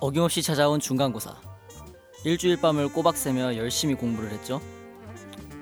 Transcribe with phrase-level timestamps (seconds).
[0.00, 1.36] 어김없이 찾아온 중간고사.
[2.24, 4.58] 일주일 밤을 꼬박 새며 열심히 공부를 했죠.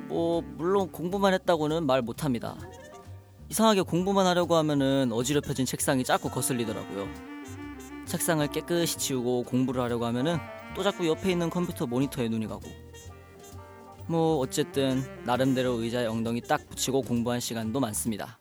[0.07, 2.57] 뭐 물론 공부만 했다고는 말 못합니다.
[3.49, 7.09] 이상하게 공부만 하려고 하면은 어지럽혀진 책상이 자꾸 거슬리더라고요.
[8.07, 10.39] 책상을 깨끗이 치우고 공부를 하려고 하면은
[10.77, 12.63] 또 자꾸 옆에 있는 컴퓨터 모니터에 눈이 가고.
[14.07, 18.39] 뭐 어쨌든 나름대로 의자에 엉덩이 딱 붙이고 공부한 시간도 많습니다.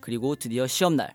[0.00, 1.14] 그리고 드디어 시험 날.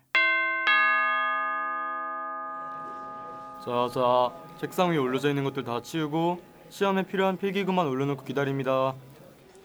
[3.63, 8.95] 자, 자, 책상 위에 올려져 있는 것들 다 치우고 시험에 필요한 필기구만 올려놓고 기다립니다.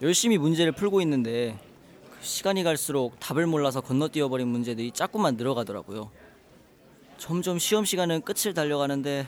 [0.02, 1.58] 열심히 문제를 풀고 있는데
[2.10, 6.10] 그 시간이 갈수록 답을 몰라서 건너뛰어 버린 문제들이 자꾸만 늘어가더라고요.
[7.18, 9.26] 점점 시험 시간은 끝을 달려가는데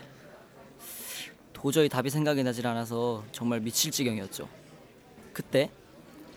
[1.53, 4.49] 도저히 답이 생각이 나질 않아서 정말 미칠 지경이었죠.
[5.33, 5.71] 그때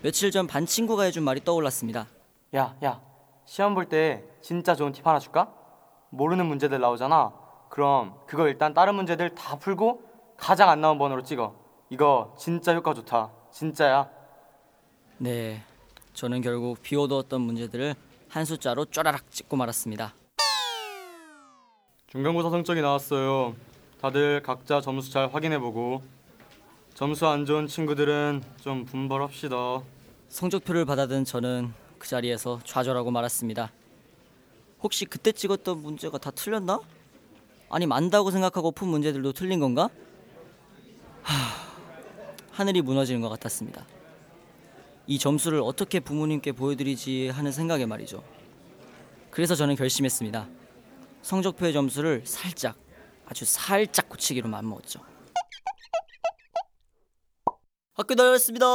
[0.02, 2.08] 며칠 전 반 친구가 해준 말이 떠올랐습니다.
[2.56, 3.02] 야, 야,
[3.46, 5.52] 시험 볼 때 진짜 좋은 팁 하나 줄까?
[6.12, 7.34] 모르는 문제들 나오잖아.
[7.70, 10.02] 그럼 그거 일단 다른 문제들 다 풀고
[10.38, 11.56] 가장 안 나온 번호로 찍어.
[11.90, 13.32] 이거 진짜 효과 좋다.
[13.52, 14.10] 진짜야.
[15.18, 15.64] 네,
[16.14, 17.96] 저는 결국 비워두었던 문제들을
[18.30, 20.14] 한 숫자로 쪼라락 찍고 말았습니다.
[22.08, 23.56] 중간고사 성적이 나왔어요.
[24.02, 26.02] 다들 각자 점수 잘 확인해보고
[26.94, 29.82] 점수 안 좋은 친구들은 좀 분발합시다.
[30.30, 33.72] 성적표를 받아든 저는 그 자리에서 좌절하고 말았습니다.
[34.82, 36.80] 혹시 그때 찍었던 문제가 다 틀렸나?
[37.70, 39.90] 아니 만다고 생각하고 푼 문제들도 틀린 건가?
[41.24, 41.34] 하...
[42.52, 43.86] 하늘이 무너지는 것 같았습니다.
[45.08, 48.24] 이 점수를 어떻게 부모님께 보여드리지 하는 생각에 말이죠.
[49.32, 50.48] 그래서 저는 결심했습니다.
[51.22, 52.76] 성적표의 점수를 살짝,
[53.26, 55.00] 아주 살짝 고치기로 마음먹었죠.
[57.94, 58.66] 학교 다녔습니다.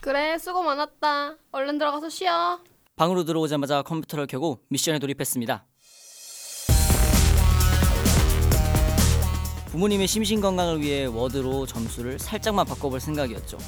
[0.00, 1.36] 그래 수고 많았다.
[1.52, 2.60] 얼른 들어가서 쉬어.
[2.96, 5.66] 방으로 들어오자마자 컴퓨터를 켜고 미션에 돌입했습니다.
[9.74, 13.58] 부모님의 심신 건강을 위해 워드로 점수를 살짝만 바꿔볼 생각이었죠.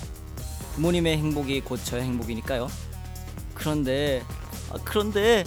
[0.76, 2.68] 부모님의 행복이 곧 저의 행복이니까요.
[3.56, 4.22] 그런데
[4.70, 5.42] 아, 그런데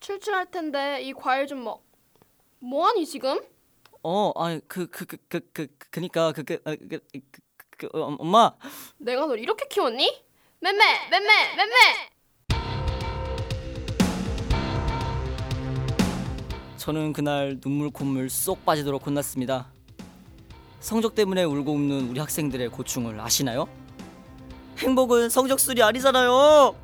[0.00, 1.82] 출출할 텐데 이 과일 좀 먹.
[2.60, 3.40] 뭐하니 지금?
[4.02, 7.30] 어 아니 그그 그 그 그 그니까 그그 그, 그, 그,
[7.78, 8.52] 그, 어, 엄마
[8.98, 10.24] 내가 널 이렇게 키웠니?
[10.60, 11.74] 맴매 맴매 맴매.
[16.82, 19.68] 저는 그날 눈물 콧물 쏙 빠지도록 혼났습니다.
[20.80, 23.68] 성적 때문에 울고 웃는 우리 학생들의 고충을 아시나요?
[24.78, 26.74] 행복은 성적술이 아니잖아요.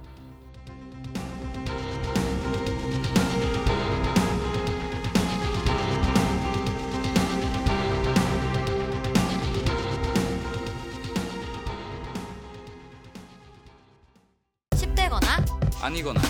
[14.76, 15.44] 십 대거나
[15.82, 16.20] 아니거나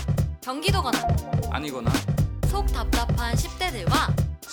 [0.41, 0.97] 경기도거나
[1.51, 1.91] 아니거나
[2.49, 3.58] 속 답답한 10대들과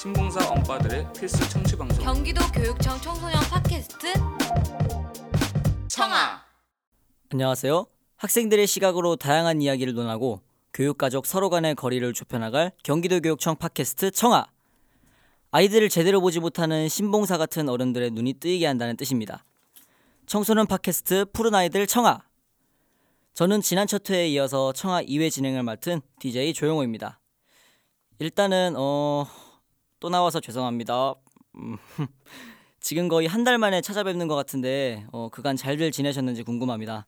[0.06, 4.12] 신봉사 엄빠들의 필수 청취 방송 경기도 교육청 청소년 팟캐스트
[5.88, 6.44] 청아
[7.32, 7.86] 안녕하세요.
[8.14, 14.12] 학생들의 시각으로 다양한 이야기를 논하고 교육 가족 서로 간의 거리를 좁혀 나갈 경기도 교육청 팟캐스트
[14.12, 14.46] 청아.
[15.50, 19.44] 아이들을 제대로 보지 못하는 신봉사 같은 어른들의 눈이 뜨이게 한다는 뜻입니다.
[20.26, 22.22] 청소년 팟캐스트 푸른 아이들 청아.
[23.34, 27.18] 저는 지난 첫 회에 이어서 청아 2회 진행을 맡은 DJ 조용호입니다.
[28.20, 29.26] 일단은 어...
[30.00, 31.14] 또 나와서 죄송합니다.
[31.56, 31.76] 음,
[32.80, 37.06] 지금 거의 한 달 만에 찾아뵙는 것 같은데 어, 그간 잘들 지내셨는지 궁금합니다.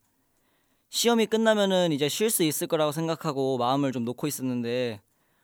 [0.90, 5.00] 시험이 끝나면은 이제 쉴 수 있을 거라고 생각하고 마음을 좀 놓고 있었는데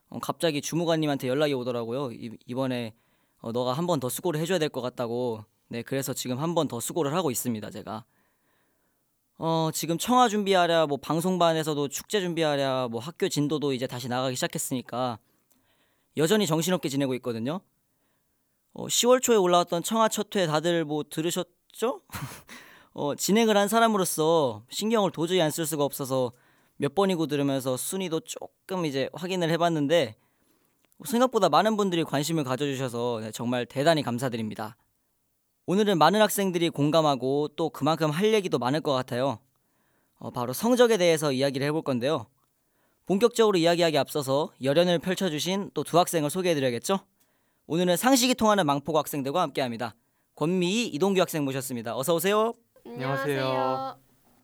[0.09, 2.13] 어, 갑자기 주무관님한테 연락이 오더라고요.
[2.13, 2.95] 이, 이번에
[3.41, 5.45] 어, 너가 한 번 더 수고를 해줘야 될 것 같다고.
[5.69, 7.71] 네, 그래서 지금 한 번 더 수고를 하고 있습니다.
[7.71, 8.05] 제가.
[9.37, 15.19] 어, 지금 청아 준비하랴, 뭐 방송반에서도 축제 준비하랴, 뭐 학교 진도도 이제 다시 나가기 시작했으니까
[16.17, 17.61] 여전히 정신없게 지내고 있거든요.
[18.73, 22.03] 어, 10월 초에 올라왔던 청아 첫회 다들 뭐 들으셨죠?
[22.95, 26.33] 어, 진행을 한 사람으로서 신경을 도저히 안 쓸 수가 없어서
[26.77, 30.17] 몇 번이고 들으면서 순위도 조금 이제 확인을 해봤는데
[31.05, 34.77] 생각보다 많은 분들이 관심을 가져주셔서 네, 정말 대단히 감사드립니다.
[35.67, 39.39] 오늘은 많은 학생들이 공감하고 또 그만큼 할 얘기도 많을 것 같아요.
[40.19, 42.27] 어, 바로 성적에 대해서 이야기를 해볼 건데요.
[43.07, 47.01] 본격적으로 이야기하기 앞서서 열연을 펼쳐주신 또 두 학생을 소개해드려야겠죠?
[47.67, 49.95] 오늘은 상식이 통하는 망포고 학생들과 함께합니다.
[50.37, 51.97] 권미희, 이동규 학생 모셨습니다.
[51.97, 52.53] 어서 오세요.
[52.87, 53.99] 안녕하세요.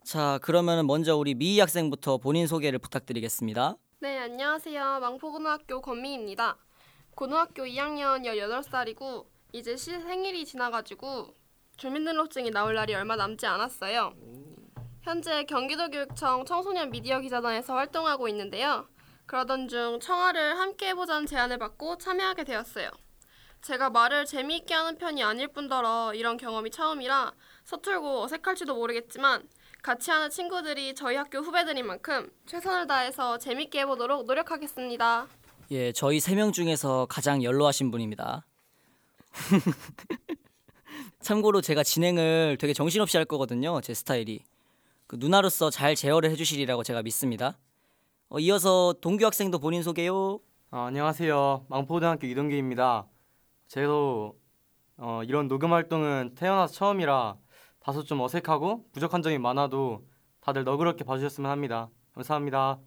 [0.05, 3.77] 자, 그러면 먼저 우리 미희 학생부터 본인 소개를 부탁드리겠습니다.
[4.01, 5.01] 네 안녕하세요.
[5.01, 6.57] 망포고등학교 권미입니다.
[7.15, 11.35] 고등학교 2학년 18살이고 이제 시 생일이 지나가지고
[11.77, 14.13] 주민등록증이 나올 날이 얼마 남지 않았어요.
[15.11, 18.87] 현재 경기도교육청 청소년 미디어 기자단에서 활동하고 있는데요.
[19.27, 22.89] 그러던 중 청아를 함께 해보자는 제안을 받고 참여하게 되었어요.
[23.61, 27.33] 제가 말을 재미있게 하는 편이 아닐 뿐더러 이런 경험이 처음이라
[27.65, 29.49] 서툴고 어색할지도 모르겠지만
[29.83, 35.27] 같이 하는 친구들이 저희 학교 후배들인 만큼 최선을 다해서 재밌게 해보도록 노력하겠습니다.
[35.73, 38.47] 예, 저희 세 명 중에서 가장 연로하신 분입니다.
[41.21, 43.81] 참고로 제가 진행을 되게 정신없이 할 거거든요.
[43.81, 44.45] 제 스타일이.
[45.11, 47.59] 그 누나로서 잘 제어를 해주시리라고 제가 믿습니다.
[48.29, 50.39] 어, 이어서 동규 학생도 본인 소개요.
[50.71, 51.67] 어, 안녕하세요.
[51.69, 53.09] 망포고등학교 이동규입니다.
[53.67, 54.39] 저도
[54.99, 57.35] 어, 이런 녹음 활동은 태어나서 처음이라
[57.81, 60.05] 다소 좀 어색하고 부족한 점이 많아도
[60.43, 61.91] 다들 너그럽게 봐주셨으면 합니다.
[62.15, 62.79] 감사합니다.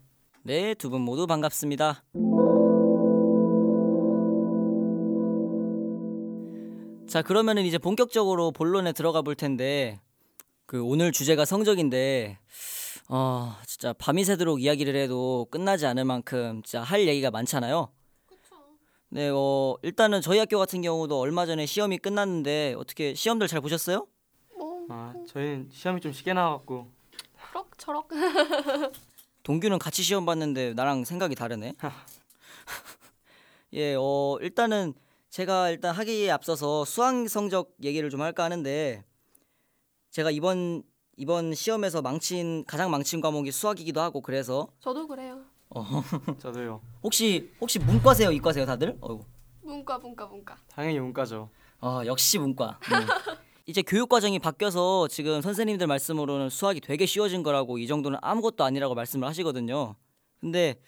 [0.43, 2.05] 네, 두 분 모두 반갑습니다.
[7.05, 9.99] 자, 그러면은 이제 본격적으로 본론에 들어가 볼 텐데
[10.65, 12.39] 그 오늘 주제가 성적인데
[13.09, 17.91] 어, 진짜 밤이 새도록 이야기를 해도 끝나지 않을 만큼 진짜 할 얘기가 많잖아요.
[19.09, 24.07] 네, 어, 일단은 저희 학교 같은 경우도 얼마 전에 시험이 끝났는데 어떻게 시험들 잘 보셨어요?
[24.57, 26.89] 뭐 아, 저희는 시험이 좀 쉽게 나와갖고
[27.49, 28.09] 그럭 저럭
[29.43, 31.73] 동규는 같이 시험 봤는데 나랑 생각이 다르네.
[33.73, 34.93] 예, 어 일단은
[35.29, 39.03] 제가 일단 하기에 앞서서 수학 성적 얘기를 좀 할까 하는데
[40.13, 40.83] 제가 이번
[41.17, 45.41] 이번 시험에서 망친 가장 망친 과목이 수학이기도 하고 그래서 저도 그래요.
[46.37, 46.79] 저도요.
[47.01, 48.95] 혹시 혹시 문과세요, 이과세요, 다들?
[49.01, 49.25] 어이구.
[49.63, 50.55] 문과 문과 문과.
[50.67, 51.49] 당연히 문과죠.
[51.79, 52.77] 아 역시 문과.
[52.83, 53.07] 음.
[53.65, 58.93] 이제 교육 과정이 바뀌어서 지금 선생님들 말씀으로는 수학이 되게 쉬워진 거라고 이 정도는 아무것도 아니라고
[58.93, 59.95] 말씀을 하시거든요.
[60.39, 60.79] 근데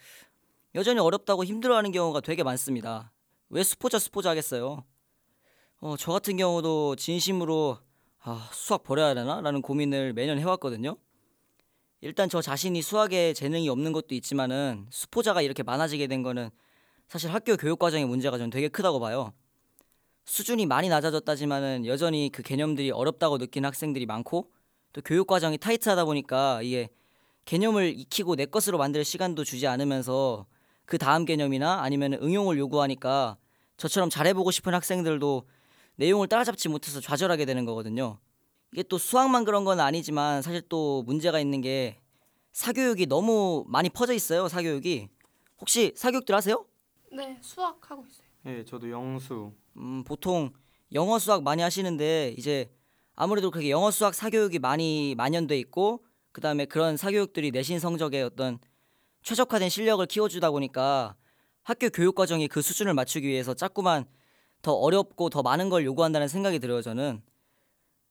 [0.76, 3.10] 여전히 어렵다고 힘들어하는 경우가 되게 많습니다.
[3.48, 4.84] 왜 수포자 수포자 하겠어요?
[5.80, 7.78] 어, 저 같은 경우도 진심으로
[8.28, 9.40] 아, 수학 버려야 되나?
[9.40, 10.96] 라는 고민을 매년 해왔거든요.
[12.00, 16.50] 일단 저 자신이 수학에 재능이 없는 것도 있지만은 수포자가 이렇게 많아지게 된 거는
[17.06, 19.32] 사실 학교 교육 과정의 문제가 전 되게 크다고 봐요.
[20.24, 24.50] 수준이 많이 낮아졌다지만은 여전히 그 개념들이 어렵다고 느끼는 학생들이 많고
[24.92, 26.88] 또 교육 과정이 타이트하다 보니까 이게
[27.44, 30.46] 개념을 익히고 내 것으로 만들 시간도 주지 않으면서
[30.84, 33.36] 그 다음 개념이나 아니면 응용을 요구하니까
[33.76, 35.44] 저처럼 잘해보고 싶은 학생들도
[35.96, 38.18] 내용을 따라잡지 못해서 좌절하게 되는 거거든요.
[38.72, 41.98] 이게 또 수학만 그런 건 아니지만 사실 또 문제가 있는 게
[42.52, 44.48] 사교육이 너무 많이 퍼져 있어요.
[44.48, 45.08] 사교육이
[45.58, 46.64] 혹시 사교육들 하세요?
[47.12, 48.26] 네 수학 하고 있어요.
[48.46, 49.52] 예, 저도 영수.
[49.76, 50.52] 음, 보통
[50.92, 52.70] 영어 수학 많이 하시는데 이제
[53.14, 58.58] 아무래도 그렇게 영어 수학 사교육이 많이 만연돼 있고 그다음에 그런 사교육들이 내신 성적에 어떤
[59.22, 61.16] 최적화된 실력을 키워주다 보니까
[61.62, 64.04] 학교 교육 과정이 그 수준을 맞추기 위해서 자꾸만
[64.66, 67.22] 더 어렵고 더 많은 걸 요구한다는 생각이 들어요 저는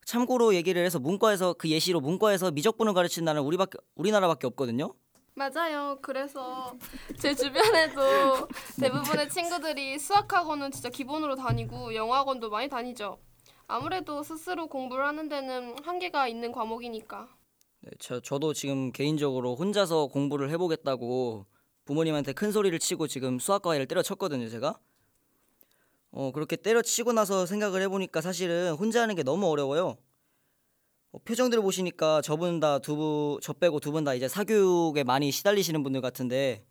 [0.05, 4.93] 참고로 얘기를 해서 문과에서 그 예시로 문과에서 미적분을 나라는 우리밖에 우리나라밖에 없거든요
[5.33, 5.99] 맞아요.
[6.01, 6.73] 그래서
[7.19, 8.47] 제 주변에도
[8.79, 13.19] 대부분의 친구들이 수학학원은 진짜 기본으로 다니고 영어학원도 많이 다니죠.
[13.67, 17.27] 아무래도 스스로 공부를 하는 데는 한계가 있는 과목이니까.
[17.81, 21.45] 네, 저, 저도 지금 개인적으로 혼자서 공부를 해보겠다고
[21.83, 24.79] 부모님한테 큰 소리를 치고 지금 수학과외를 때려쳤거든요, 제가.
[26.15, 29.97] 어, 그렇게 때려치고 나서 생각을 해보니까 사실은 혼자 하는 게 너무 어려워요.
[31.11, 35.83] 어, 표정들을 보시니까 저분 다두 분, 저 빼고 두 분 다 이제 사교육에 많이 시달리시는
[35.83, 36.65] 분들 같은데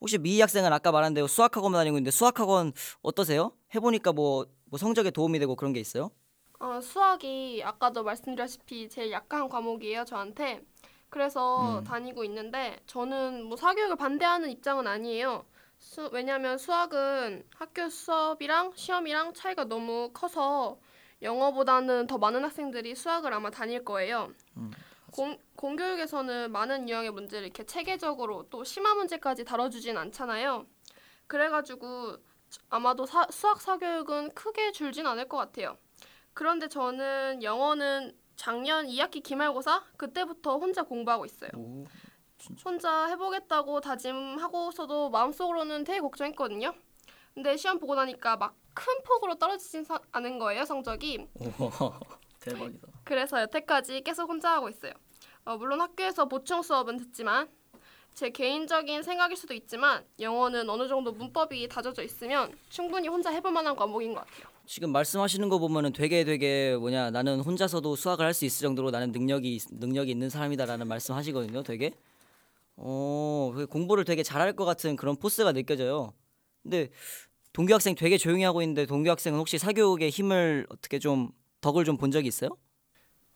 [0.00, 3.52] 혹시 미희 학생은 아까 말한 대로 수학학원 다니고 있는데 수학학원 어떠세요?
[3.74, 6.10] 해보니까 뭐, 뭐 성적에 도움이 되고 그런 게 있어요?
[6.58, 10.62] 어, 수학이 아까도 말씀드렸다시피 제일 약한 과목이에요, 저한테.
[11.10, 11.84] 그래서 음.
[11.84, 15.46] 다니고 있는데 저는 뭐 사교육을 반대하는 입장은 아니에요.
[15.86, 20.78] 수, 왜냐하면 수학은 학교 수업이랑 시험이랑 차이가 너무 커서
[21.22, 24.32] 영어보다는 더 많은 학생들이 수학을 아마 다닐 거예요.
[25.12, 30.66] 공, 공교육에서는 많은 유형의 문제를 이렇게 체계적으로 또 심화 문제까지 다뤄주진 않잖아요.
[31.28, 32.16] 그래가지고
[32.68, 35.78] 아마도 사, 수학 사교육은 크게 줄진 않을 것 같아요.
[36.34, 41.50] 그런데 저는 영어는 작년 2학기 기말고사 그때부터 혼자 공부하고 있어요.
[42.64, 46.74] 혼자 해보겠다고 다짐하고서도 마음속으로는 되게 걱정했거든요.
[47.34, 51.26] 근데 시험 보고 나니까 막 큰 폭으로 떨어지진 사- 않은 거예요 성적이.
[51.40, 51.48] 오,
[52.40, 52.88] 대박이다.
[53.04, 54.92] 그래서 여태까지 계속 혼자 하고 있어요.
[55.46, 57.48] 어, 물론 학교에서 보충 수업은 듣지만
[58.12, 63.74] 제 개인적인 생각일 수도 있지만 영어는 어느 정도 문법이 다져져 있으면 충분히 혼자 해볼 만한
[63.74, 64.44] 과목인 것 같아요.
[64.66, 69.10] 지금 말씀하시는 거 보면은 되게 되게 뭐냐 나는 혼자서도 수학을 할 수 있을 정도로 나는
[69.10, 71.62] 능력이 있- 능력이 있는 사람이다라는 말씀하시거든요.
[71.62, 71.92] 되게
[72.76, 76.12] 어 공부를 되게 잘할 것 같은 그런 포스가 느껴져요.
[76.62, 76.90] 근데
[77.52, 81.30] 동규 학생 되게 조용히 하고 있는데 동규 학생은 혹시 사교육의 힘을 어떻게 좀
[81.62, 82.50] 덕을 좀 본 적이 있어요?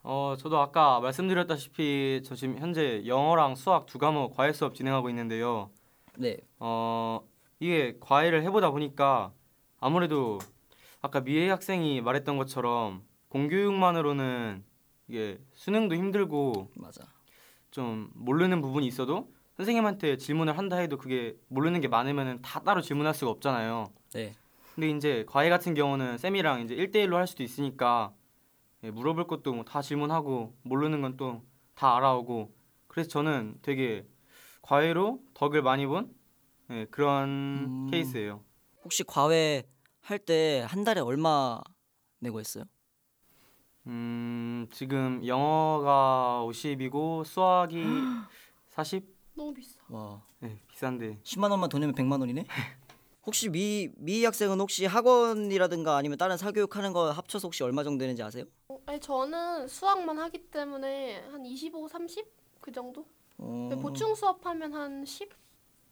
[0.02, 5.70] 어, 저도 아까 말씀드렸다시피 저 지금 현재 영어랑 수학 두 과목 과외 수업 진행하고 있는데요.
[6.18, 6.38] 네.
[6.58, 7.20] 어,
[7.60, 9.32] 이게 과외를 해보다 보니까
[9.78, 10.38] 아무래도
[11.02, 14.64] 아까 미애 학생이 말했던 것처럼 공교육만으로는
[15.08, 17.02] 이게 수능도 힘들고 맞아.
[17.70, 23.14] 좀 모르는 부분이 있어도 선생님한테 질문을 한다 해도 그게 모르는 게 많으면은 다 따로 질문할
[23.14, 23.92] 수가 없잖아요.
[24.14, 24.32] 네.
[24.74, 28.14] 근데 이제 과외 같은 경우는 쌤이랑 이제 1대1로 할 수도 있으니까
[28.82, 31.42] 예, 물어볼 것도 뭐 다 질문하고 모르는 건 또
[31.74, 32.54] 다 알아오고
[32.88, 34.06] 그래서 저는 되게
[34.62, 36.14] 과외로 덕을 많이 본
[36.70, 37.86] 예, 그런 음.
[37.90, 38.42] 케이스예요.
[38.84, 39.64] 혹시 과외
[40.02, 41.60] 할 때 한 달에 얼마
[42.20, 42.64] 내고 했어요?
[43.94, 47.76] 음, 지금 영어가 50이고 수학이
[48.70, 49.04] 40?
[49.34, 49.80] 너무 비싸.
[49.88, 50.22] 와.
[50.38, 52.44] 네, 비싼데 10만 원만 더 내면 100만 원이네.
[53.26, 58.02] 혹시 미 미희 학생은 혹시 학원이라든가 아니면 다른 사교육 하는 거 합쳐서 혹시 얼마 정도
[58.02, 58.44] 되는지 아세요?
[58.68, 62.24] 어, 아니 저는 수학만 하기 때문에 한 25, 30?
[62.60, 63.04] 그 정도?
[63.38, 65.28] 어, 보충 수업하면 한 10?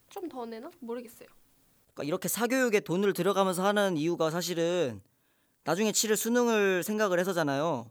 [0.09, 0.71] 좀 더 내나?
[0.81, 1.29] 모르겠어요.
[1.95, 5.03] 그러니까 이렇게 사교육에 돈을 들어가면서 하는 이유가 사실은
[5.69, 7.91] 나중에 치를 수능을 생각을 해서잖아요.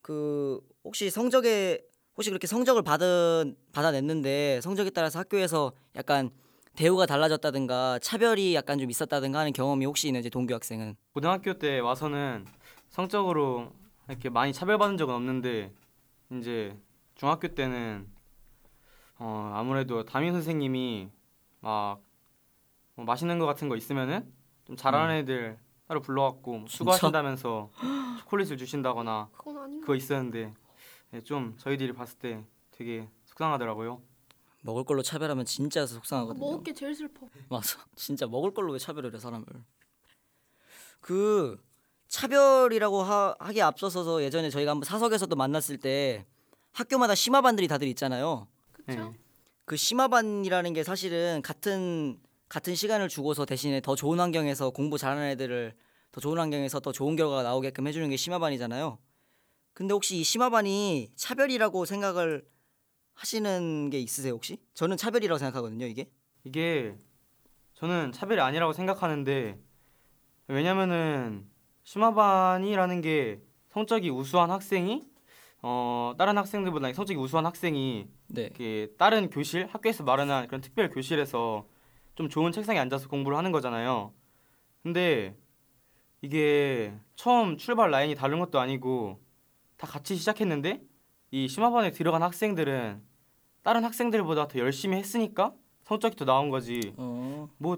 [0.00, 1.84] 그 혹시 성적에
[2.16, 6.30] 혹시 그렇게 성적을 받은 받아냈는데 성적에 따라서 학교에서 약간
[6.76, 12.46] 대우가 달라졌다든가 차별이 약간 좀 있었다든가 하는 경험이 혹시 있는지 동규 학생은 고등학교 때 와서는
[12.90, 13.72] 성적으로
[14.08, 15.72] 이렇게 많이 차별받은 적은 없는데
[16.30, 16.76] 이제
[17.16, 18.06] 중학교 때는
[19.18, 21.08] 어 아무래도 담임 선생님이
[21.60, 22.06] 막
[22.96, 24.32] 뭐 맛있는 거 같은 거 있으면은
[24.64, 26.66] 좀 잘하는 애들 따로 불러갖고 뭐 음.
[26.66, 26.76] 진짜?
[26.78, 27.70] 수고하신다면서
[28.20, 29.80] 초콜릿을 주신다거나 그건 아닌가?
[29.82, 30.52] 그거 있었는데
[31.14, 34.02] 예, 좀 저희들이 봤을 때 되게 속상하더라고요.
[34.62, 36.44] 먹을 걸로 차별하면 진짜 속상하거든요.
[36.44, 37.28] 먹을 게 제일 슬퍼.
[37.48, 37.78] 맞아.
[37.94, 39.46] 진짜 먹을 걸로 왜 차별을 해 사람을.
[41.00, 41.62] 그
[42.08, 46.26] 차별이라고 하, 하기에 앞서서서 예전에 저희가 한번 사석에서도 만났을 때
[46.72, 48.48] 학교마다 심화반들이 다들 있잖아요.
[48.72, 49.10] 그쵸?
[49.10, 49.18] 네.
[49.64, 55.74] 그 심화반이라는 게 사실은 같은 같은 시간을 주고서 대신에 더 좋은 환경에서 공부 잘하는 애들을
[56.12, 58.98] 더 좋은 환경에서 더 좋은 결과가 나오게끔 해주는 게 심화반이잖아요.
[59.72, 62.46] 근데 혹시 이 심화반이 차별이라고 생각을
[63.14, 64.58] 하시는 게 있으세요 혹시?
[64.74, 66.08] 저는 차별이라고 생각하거든요 이게.
[66.44, 66.96] 이게
[67.74, 69.58] 저는 차별이 아니라고 생각하는데
[70.48, 71.46] 왜냐면은
[71.84, 75.06] 심화반이라는 게 성적이 우수한 학생이
[75.62, 78.42] 어 다른 학생들보다 성적이 우수한 학생이 네.
[78.42, 81.66] 이렇게 다른 교실 학교에서 마련한 그런 특별 교실에서
[82.16, 84.12] 좀 좋은 책상에 앉아서 공부를 하는 거잖아요.
[84.82, 85.36] 근데
[86.22, 89.20] 이게 처음 출발 라인이 다른 것도 아니고
[89.76, 90.82] 다 같이 시작했는데
[91.30, 93.02] 이 심화반에 들어간 학생들은
[93.62, 96.94] 다른 학생들보다 더 열심히 했으니까 성적이 더 나온 거지.
[96.96, 97.48] 어.
[97.58, 97.76] 뭐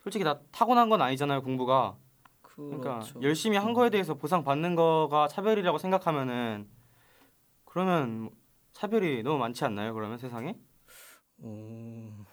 [0.00, 1.96] 솔직히 다 타고난 건 아니잖아요 공부가.
[2.42, 3.22] 그러니까 그렇죠.
[3.22, 6.68] 열심히 한 거에 대해서 보상 받는 거가 차별이라고 생각하면은
[7.64, 8.32] 그러면 뭐
[8.72, 9.94] 차별이 너무 많지 않나요?
[9.94, 10.56] 그러면 세상에?
[11.42, 12.26] 어...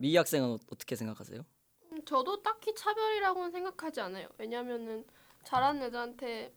[0.00, 1.42] 미희 학생은 어- 어떻게 생각하세요?
[1.92, 4.28] 음, 저도 딱히 차별이라고는 생각하지 않아요.
[4.38, 5.04] 왜냐면은
[5.44, 6.54] 잘하는 애들한테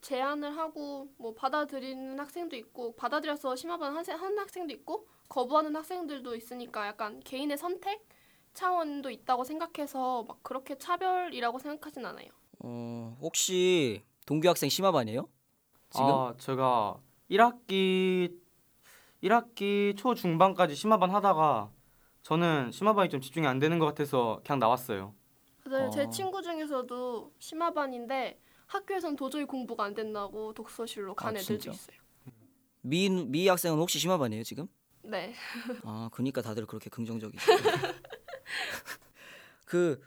[0.00, 7.20] 제안을 하고 뭐 받아들이는 학생도 있고 받아들여서 심화반 한 학생도 있고 거부하는 학생들도 있으니까 약간
[7.20, 8.08] 개인의 선택
[8.54, 12.30] 차원도 있다고 생각해서 막 그렇게 차별이라고 생각하진 않아요.
[12.60, 15.28] 어, 혹시 동규 학생 심화반이에요?
[15.90, 16.06] 지금?
[16.08, 18.40] 아 제가 1학기
[19.22, 21.70] 1학기 초 중반까지 심화반 하다가
[22.30, 25.16] 저는 심화반이 좀 집중이 안 되는 것 같아서 그냥 나왔어요.
[25.64, 25.88] 맞아요.
[25.88, 25.90] 어.
[25.90, 31.72] 제 친구 중에서도 심화반인데 학교에선 도저히 공부가 안 된다고 독서실로 간 아, 애들도 진짜?
[31.72, 31.96] 있어요.
[32.82, 34.68] 미 미희 학생은 혹시 심화반이에요 지금?
[35.02, 35.34] 네.
[35.82, 37.40] 아, 그니까 다들 그렇게 긍정적이죠.
[39.66, 40.00] 그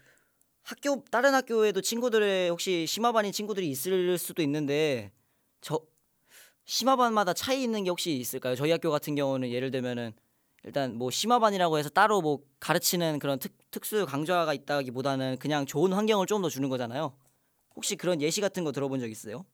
[0.61, 5.11] 학교 다른 학교에도 친구들의 혹시 심화반인 친구들이 있을 수도 있는데
[5.59, 5.81] 저
[6.63, 8.55] 심화반마다 차이 있는 게 혹시 있을까요?
[8.55, 10.13] 저희 학교 같은 경우는 예를 들면은
[10.63, 16.25] 일단 뭐 심화반이라고 해서 따로 뭐 가르치는 그런 특, 특수 강좌가 있다기보다는 그냥 좋은 환경을
[16.27, 17.13] 좀 더 주는 거잖아요.
[17.75, 19.45] 혹시 그런 예시 같은 거 들어본 적 있어요?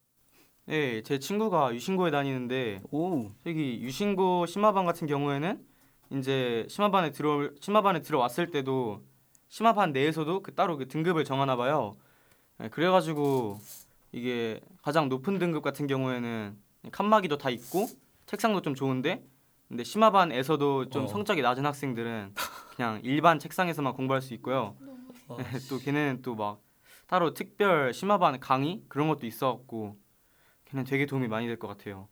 [0.65, 5.65] 네, 제 친구가 유신고에 다니는데 오, 여기 유신고 심화반 같은 경우에는
[6.11, 9.01] 이제 심화반에 들어 심화반에 들어왔을 때도
[9.47, 11.95] 심화반 내에서도 그 따로 그 등급을 정하나 봐요.
[12.59, 13.59] 네, 그래가지고
[14.11, 16.57] 이게 가장 높은 등급 같은 경우에는
[16.91, 17.87] 칸막이도 다 있고
[18.27, 19.23] 책상도 좀 좋은데
[19.69, 21.07] 근데 심화반에서도 좀 어.
[21.07, 22.33] 성적이 낮은 학생들은
[22.75, 24.75] 그냥 일반 책상에서만 공부할 수 있고요.
[25.27, 25.37] 어.
[25.37, 26.61] 네, 또 걔네는 또 막
[27.07, 29.97] 따로 특별 심화반 강의 그런 것도 있어갖고
[30.65, 32.07] 걔는 되게 도움이 많이 될 것 같아요.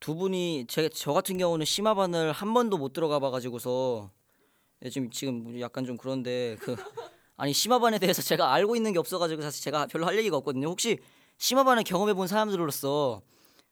[0.00, 4.10] 두 분이 제 저 같은 경우는 심화반을 한 번도 못 들어가 봐가지고서
[4.84, 6.74] 예, 지금 지금 약간 좀 그런데 그
[7.36, 10.68] 아니 심화반에 대해서 제가 알고 있는 게 없어가지고 사실 제가 별로 할 얘기가 없거든요.
[10.68, 10.98] 혹시
[11.38, 13.22] 심화반을 경험해 본 사람들로서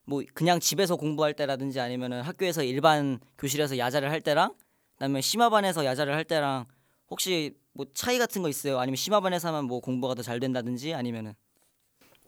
[0.04, 4.54] 뭐 그냥 집에서 공부할 때라든지 아니면은 학교에서 일반 교실에서 야자를 할 때랑
[4.94, 6.66] 그다음에 심화반에서 야자를 할 때랑
[7.10, 8.78] 혹시 뭐 차이 같은 거 있어요?
[8.78, 11.34] 아니면 심화반에서만 뭐 공부가 더 잘 된다든지 아니면은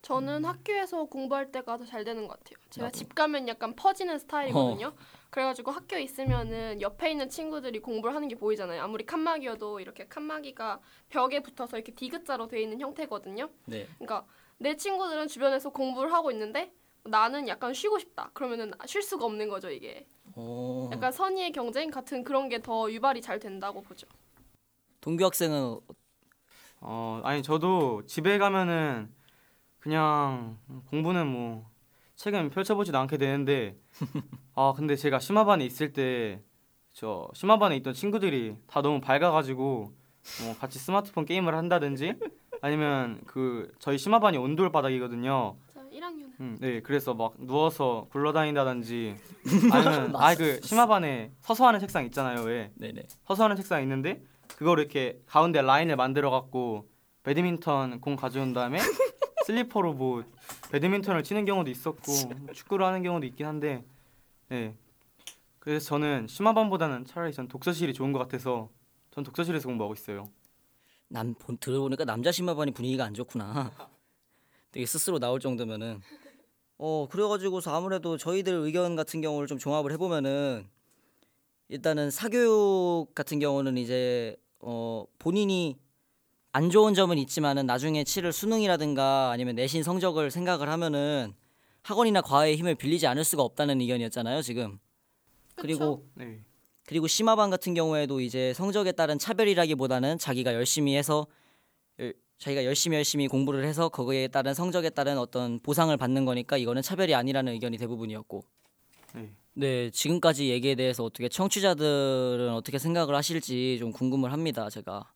[0.03, 2.57] 저는 학교에서 공부할 때가 더 잘 되는 것 같아요.
[2.71, 4.93] 제가 집 가면 약간 퍼지는 스타일이거든요.
[5.31, 8.83] 그래가지고 학교에 있으면은 옆에 있는 친구들이 공부를 하는 게 보이잖아요.
[8.83, 13.49] 아무리 칸막이여도 이렇게 칸막이가 벽에 붙어서 이렇게 디귿자로 되어 있는 형태거든요.
[13.65, 13.89] 네.
[13.99, 14.27] 그러니까
[14.59, 16.73] 내 친구들은 주변에서 공부를 하고 있는데
[17.05, 18.31] 나는 약간 쉬고 싶다.
[18.33, 20.07] 그러면은 쉴 수가 없는 거죠 이게.
[20.35, 20.89] 어.
[20.93, 24.07] 약간 선의의 경쟁 같은 그런 게 더 유발이 잘 된다고 보죠.
[25.01, 25.79] 동규 학생은
[26.81, 29.13] 어 아니 저도 집에 가면은
[29.81, 30.59] 그냥
[30.91, 31.69] 공부는 뭐
[32.17, 33.77] 책은 펼쳐보지도 않게 되는데
[34.55, 36.43] 아 근데 제가 심화반에 있을 때
[36.97, 39.93] 저 심화반에 있던 친구들이 다 너무 밝아가지고
[40.45, 42.15] 뭐 같이 스마트폰 게임을 한다든지
[42.61, 45.57] 아니면 그 저희 심화반이 온돌 바닥이거든요.
[45.95, 49.17] 자, 1학년은 음, 네, 그래서 막 누워서 굴러다닌다든지
[49.73, 52.73] 아니면 아그 심화반에 서서 하는 책상 있잖아요, 왜?
[52.77, 53.03] 네네.
[53.25, 56.89] 서서 하는 책상 있는데 그걸 이렇게 가운데 라인을 만들어 갖고
[57.23, 58.79] 배드민턴 공 가져온 다음에
[59.47, 60.25] 슬리퍼로 뭐
[60.71, 62.13] 배드민턴을 치는 경우도 있었고
[62.53, 63.85] 축구를 하는 경우도 있긴 한데
[64.49, 64.75] 네.
[65.59, 68.69] 그래서 저는 심화반보다는 차라리 전 독서실이 좋은 것 같아서
[69.11, 70.29] 전 독서실에서 공부하고 있어요.
[71.09, 73.71] 남 본- 들어보니까 남자 심화반이 분위기가 안 좋구나.
[74.75, 76.01] 되게 스스로 나올 정도면은
[76.79, 80.67] 어 그래가지고서 아무래도 저희들 의견 같은 경우를 좀 종합을 해보면은
[81.69, 85.79] 일단은 사교육 같은 경우는 이제 어 본인이
[86.51, 91.35] 안 좋은 점은 있지만은 나중에 치를 수능이라든가 아니면 내신 성적을 생각을 하면은
[91.83, 94.81] 학원이나 과외의 힘을 빌리지 않을 수가 없다는 의견이었잖아요 지금.
[95.55, 96.41] 그리고 네.
[96.85, 101.44] 그리고 심화반 같은 경우에도 이제 성적에 따른 차별이라기보다는 자기가 열심히 해서 열-
[102.39, 107.15] 자기가 열심히 열심히 공부를 해서 거기에 따른 성적에 따른 어떤 보상을 받는 거니까 이거는 차별이
[107.15, 108.45] 아니라는 의견이 대부분이었고
[109.15, 109.31] 네.
[109.55, 115.13] 네 지금까지 얘기에 대해서 어떻게 청취자들은 어떻게 생각을 하실지 좀 궁금을 합니다 제가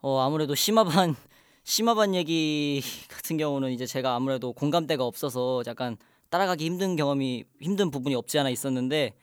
[0.00, 1.16] 어 아무래도 심화반
[1.64, 5.96] 심화반 얘기 같은 경우는 이제 제가 아무래도 공감대가 없어서 약간
[6.30, 9.14] 따라가기 힘든 경험이 힘든 부분이 없지 않아 있었는데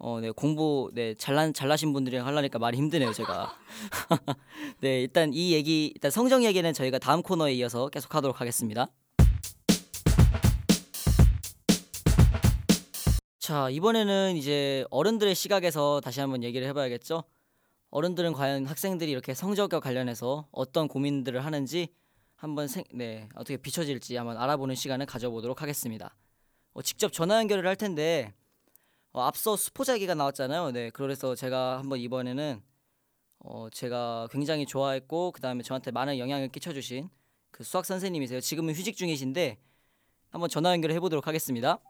[0.00, 3.52] 어, 네, 공부, 네, 잘난, 잘나신 분들이랑 하려니까 말이 힘드네요, 제가.
[4.80, 8.86] 네, 일단 이 얘기, 일단 성적 얘기는 저희가 다음 코너에 이어서 계속 하도록 하겠습니다.
[13.40, 17.24] 자, 이번에는 이제 어른들의 시각에서 다시 한번 얘기를 해봐야겠죠?
[17.90, 21.88] 어른들은 과연 학생들이 이렇게 성적과 관련해서 어떤 고민들을 하는지
[22.36, 26.14] 한번 생, 네, 어떻게 비춰질지 한번 알아보는 시간을 가져보도록 하겠습니다.
[26.74, 28.32] 어, 직접 전화 연결을 할 텐데,
[29.18, 30.70] 어, 앞서 수포자 얘기가 나왔잖아요.
[30.70, 32.62] 네, 그래서 제가 한번 이번에는
[33.40, 37.10] 어, 제가 굉장히 좋아했고 그 다음에 저한테 많은 영향을 끼쳐주신
[37.50, 38.40] 그 수학 선생님이세요.
[38.40, 39.58] 지금은 휴직 중이신데
[40.30, 41.80] 한번 전화 연결을 해보도록 하겠습니다.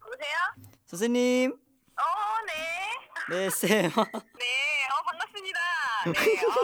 [0.00, 0.36] 여보세요?
[0.86, 2.02] 선생님, 어,
[2.46, 3.36] 네.
[3.36, 3.68] 네 쌤.
[3.92, 4.46] 네,
[4.88, 5.60] 어, 반갑습니다.
[6.06, 6.56] 네, 어.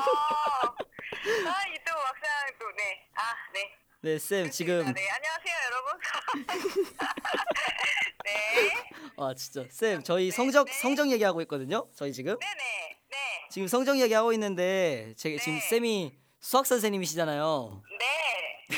[1.51, 3.11] 아, 이또 막상 또, 네.
[3.17, 3.43] 아,
[4.03, 4.19] 네.
[4.19, 5.93] 네쌤 지금 네, 안녕하세요, 여러분.
[8.25, 8.73] 네.
[9.17, 10.73] 아 진짜 쌤 저희 성적 네.
[10.73, 11.89] 성적 얘기하고 있거든요.
[11.95, 12.99] 저희 지금 네 네.
[13.11, 13.17] 네.
[13.49, 15.61] 지금 성적 얘기하고 있는데 제 지금 네.
[15.61, 17.83] 쌤이 수학 선생님이시잖아요.
[18.01, 18.77] 네.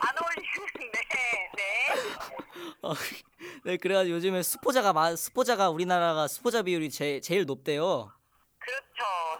[0.00, 0.98] 안 어울리는데,
[1.56, 1.94] 네.
[2.82, 2.92] 어,
[3.64, 8.12] 네 그래가지고 요즘에 수포자가 많 수포자가 우리나라가 수포자 비율이 제, 제일 높대요.
[8.58, 8.84] 그렇죠.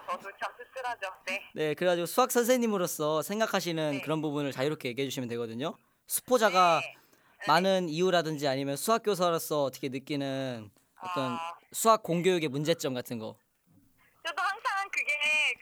[0.09, 0.56] 저도 참
[0.87, 1.13] 씁쓸하죠.
[1.25, 1.49] 네.
[1.53, 4.01] 네 그래가지고 수학 선생님으로서 생각하시는 네.
[4.01, 5.77] 그런 부분을 자유롭게 얘기해 주시면 되거든요.
[6.07, 6.95] 수포자가 네.
[7.47, 10.71] 많은 이유라든지 아니면 수학 교사로서 어떻게 느끼는
[11.01, 11.57] 어떤 아.
[11.71, 13.35] 수학 공교육의 문제점 같은 거.
[14.25, 15.13] 저도 항상 그게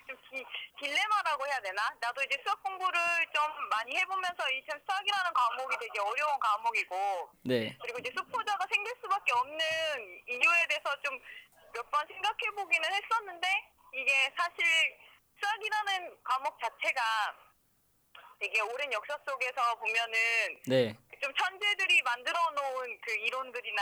[0.07, 0.45] 좀 디,
[0.79, 1.81] 딜레마라고 해야 되나?
[1.99, 2.99] 나도 이제 수학 공부를
[3.33, 6.95] 좀 많이 해보면서 이 참 수학이라는 과목이 되게 어려운 과목이고
[7.43, 7.77] 네.
[7.81, 9.57] 그리고 이제 수포자가 생길 수밖에 없는
[10.29, 11.19] 이유에 대해서 좀
[11.75, 13.47] 몇 번 생각해 보기는 했었는데
[13.99, 14.63] 이게 사실
[15.39, 17.01] 수학이라는 과목 자체가
[18.39, 20.97] 되게 오랜 역사 속에서 보면은 네.
[21.21, 23.81] 좀 천재들이 만들어 놓은 그 이론들이나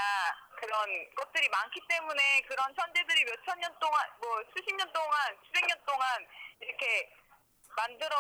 [0.58, 5.66] 그런 것들이 많기 때문에 그런 천재들이 몇 천 년 동안 뭐 수십 년 동안 수백
[5.66, 6.28] 년 동안
[6.60, 7.10] 이렇게
[7.76, 8.16] 만들어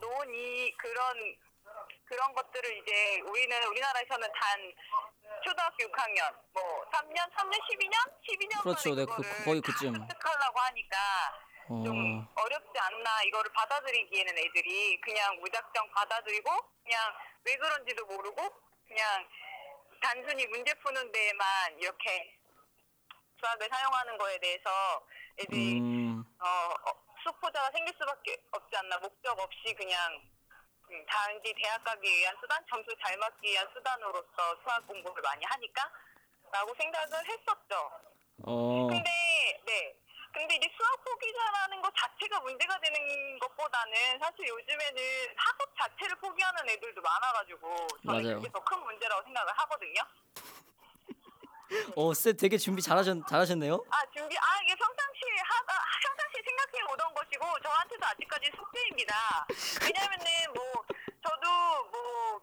[0.00, 1.36] 놓은 이 그런
[2.06, 4.72] 그런 것들을 이제 우리는 우리나라에서는 단
[5.44, 7.94] 초등학교 6학년 뭐 3년 3년 12년
[8.28, 8.94] 12년 그렇죠.
[8.94, 9.94] 네, 그- 거의 그쯤.
[9.94, 10.96] 습득하려고 하니까
[11.68, 12.42] 좀 어.
[12.42, 16.50] 어렵지 않나 이거를 받아들이기에는 애들이 그냥 무작정 받아들이고
[16.84, 18.48] 그냥 왜 그런지도 모르고
[18.86, 19.28] 그냥
[20.00, 22.38] 단순히 문제 푸는 데에만 이렇게
[23.40, 25.06] 수학을 사용하는 거에 대해서
[25.38, 26.24] 애들이 음.
[26.38, 29.98] 어, 어, 수포자가 생길 수밖에 없지 않나 목적 없이 그냥
[30.90, 35.90] 음, 단지 대학 가기 위한 수단 점수 잘 맞기 위한 수단으로서 수학 공부를 많이 하니까
[36.52, 37.90] 라고 생각을 했었죠.
[38.44, 39.10] 어, 근데
[39.66, 40.05] 네.
[40.36, 45.02] 근데 이제 수학 포기자라는 것 자체가 문제가 되는 것보다는 사실 요즘에는
[45.34, 48.36] 학업 자체를 포기하는 애들도 많아가지고 저는 맞아요.
[48.36, 50.02] 그게 더 큰 문제라고 생각을 하거든요.
[51.96, 53.82] 어, 쌤 되게 준비 잘하셨 잘하셨네요.
[53.90, 55.72] 아 준비 아 이게 평상시 하다
[56.02, 59.46] 평상시 생각해 오던 것이고 저한테도 아직까지 숙제입니다.
[59.82, 60.84] 왜냐면은 뭐
[61.24, 62.40] 저도 뭐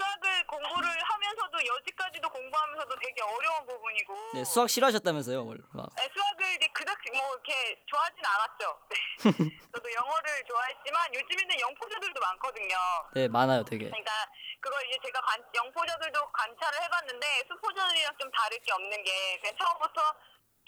[0.00, 5.60] 수학을 공부를 하면서도 여지까지도 공부하면서도 되게 어려운 부분이고 네, 수학 싫어하셨다면서요, 원래.
[5.74, 5.88] 막.
[5.96, 8.80] 네, 수학을 이제 그닥 뭐 이렇게 좋아하진 않았죠.
[8.88, 8.96] 네.
[9.74, 12.76] 저도 영어를 좋아했지만 요즘에는 영포자들도 많거든요.
[13.14, 13.90] 네, 많아요, 되게.
[13.90, 14.12] 그러니까
[14.60, 20.00] 그걸 이제 제가 관, 영포자들도 관찰을 해봤는데 수포자들이랑 좀 다를 게 없는 게 그냥 처음부터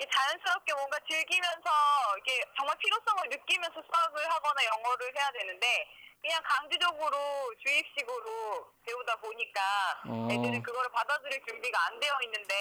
[0.02, 1.70] 자연스럽게 뭔가 즐기면서
[2.16, 5.86] 이렇게 정말 필요성을 느끼면서 수학을 하거나 영어를 해야 되는데
[6.22, 7.16] 그냥 강제적으로
[7.58, 9.60] 주입식으로 배우다 보니까
[10.06, 10.28] 어.
[10.30, 12.54] 애들은 그거를 받아들일 준비가 안 되어 있는데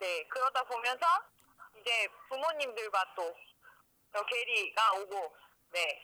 [0.00, 1.06] 네 그러다 보면서
[1.80, 5.36] 이제 부모님들과 또저 괴리가 오고
[5.72, 6.02] 네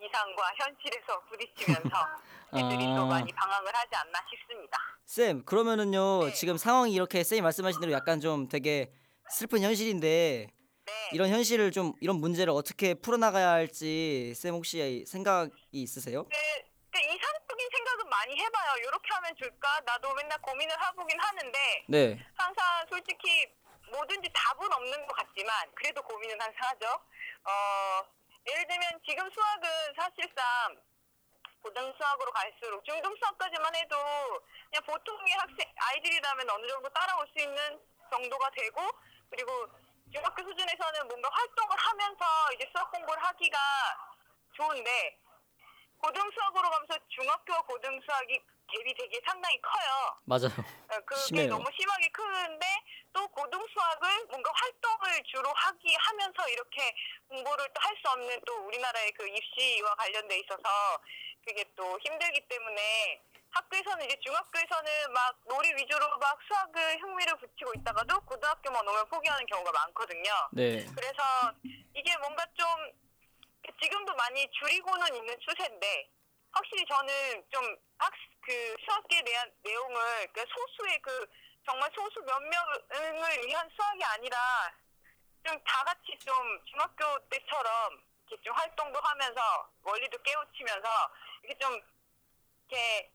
[0.00, 1.90] 이상과 현실에서 부딪히면서
[2.56, 3.06] 애들이 또 아.
[3.06, 4.78] 많이 방황을 하지 않나 싶습니다.
[5.04, 6.32] 쌤, 그러면은요, 네.
[6.32, 8.92] 지금 상황이 이렇게 쌤이 말씀하신 대로 약간 좀 되게
[9.30, 10.48] 슬픈 현실인데
[10.86, 11.10] 네.
[11.12, 16.24] 이런 현실을 좀 이런 문제를 어떻게 풀어나가야 할지 쌤 혹시 생각이 있으세요?
[16.24, 16.30] 그,
[16.90, 18.76] 그 이상적인 생각은 많이 해봐요.
[18.78, 19.80] 이렇게 하면 줄까?
[19.86, 22.18] 나도 맨날 고민을 해보긴 하는데 네.
[22.34, 23.46] 항상 솔직히
[23.90, 26.86] 뭐든지 답은 없는 것 같지만 그래도 고민은 항상 하죠.
[26.86, 28.04] 어,
[28.46, 30.44] 예를 들면 지금 수학은 사실상
[31.62, 33.96] 고등 수학으로 갈수록 중등 수학까지만 해도
[34.68, 37.78] 그냥 보통의 학생 아이들이라면 어느 정도 따라올 수 있는
[38.10, 38.80] 정도가 되고
[39.30, 39.68] 그리고
[40.12, 43.58] 중학교 수준에서는 뭔가 활동을 하면서 이제 수학 공부를 하기가
[44.56, 45.18] 좋은데
[45.98, 50.16] 고등 수학으로 가면서 중학교와 고등 수학이 갭이 되게 상당히 커요.
[50.24, 50.50] 맞아요.
[50.90, 51.48] 어, 그게 심해요.
[51.50, 52.66] 너무 심하게 크는데
[53.12, 56.94] 또 고등 수학을 뭔가 활동을 주로 하기 하면서 이렇게
[57.28, 60.62] 공부를 또 할 수 없는 또 우리나라의 그 입시와 관련돼 있어서
[61.44, 68.20] 그게 또 힘들기 때문에 학교에서는 이제 중학교에서는 막 놀이 위주로 막 수학을 흥미를 붙이고 있다가도
[68.22, 70.48] 고등학교만 오면 포기하는 경우가 많거든요.
[70.52, 70.84] 네.
[70.94, 71.22] 그래서
[71.94, 72.66] 이게 뭔가 좀
[73.80, 76.10] 지금도 많이 줄이고는 있는 추세인데
[76.52, 78.12] 확실히 저는 좀 학
[78.44, 81.26] 그 수학에 대한 내용을 그 소수의 그
[81.64, 84.36] 정말 소수 몇 명을 위한 수학이 아니라
[85.44, 86.34] 좀 다 같이 좀
[86.66, 90.88] 중학교 때처럼 이렇게 좀 활동도 하면서 원리도 깨우치면서
[91.44, 91.80] 이렇게 좀
[92.68, 93.12] 이렇게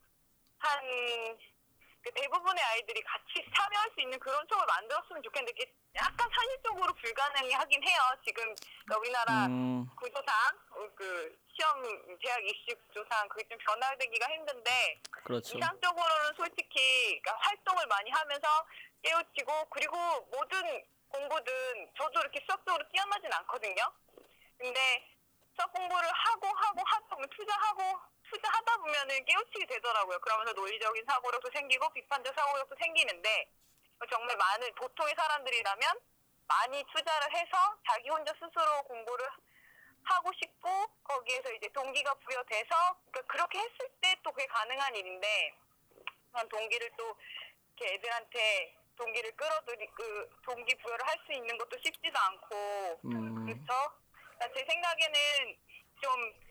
[0.58, 5.64] 한그 대부분의 아이들이 같이 참여할 수 있는 그런 수업을 만들었으면 좋겠는데
[5.96, 8.00] 약간 현실적으로 불가능하긴 해요.
[8.24, 8.54] 지금
[8.98, 10.34] 우리나라 음, 구조상
[10.70, 11.82] 어, 그 시험
[12.22, 15.58] 대학 입시 구조상 그게 좀 변화되기가 힘든데 그렇죠.
[15.58, 18.48] 이상적으로는 솔직히 그러니까 활동을 많이 하면서
[19.02, 19.96] 깨우치고 그리고
[20.30, 23.92] 모든 공부든 저도 이렇게 수학적으로 뛰어나진 않거든요.
[24.56, 25.04] 근데
[25.56, 30.18] 수학 공부를 하고 하고 하다 보면 투자하고 투자하다 보면은 깨우치게 되더라고요.
[30.20, 33.48] 그러면서 논리적인 사고력도 생기고 비판적 사고력도 생기는데
[34.10, 36.00] 정말 많은 보통의 사람들이라면
[36.46, 39.26] 많이 투자를 해서 자기 혼자 스스로 공부를
[40.04, 45.54] 하고 싶고 거기에서 이제 동기가 부여돼서 그러니까 그렇게 했을 때 또 그게 가능한 일인데
[46.32, 47.16] 그런 동기를 또
[47.76, 53.92] 이렇게 애들한테 동기를 끌어들이 그 동기 부여를 할 수 있는 것도 쉽지도 않고 음, 그렇죠?
[54.36, 55.56] 그러니까 제 생각에는
[56.00, 56.47] 좀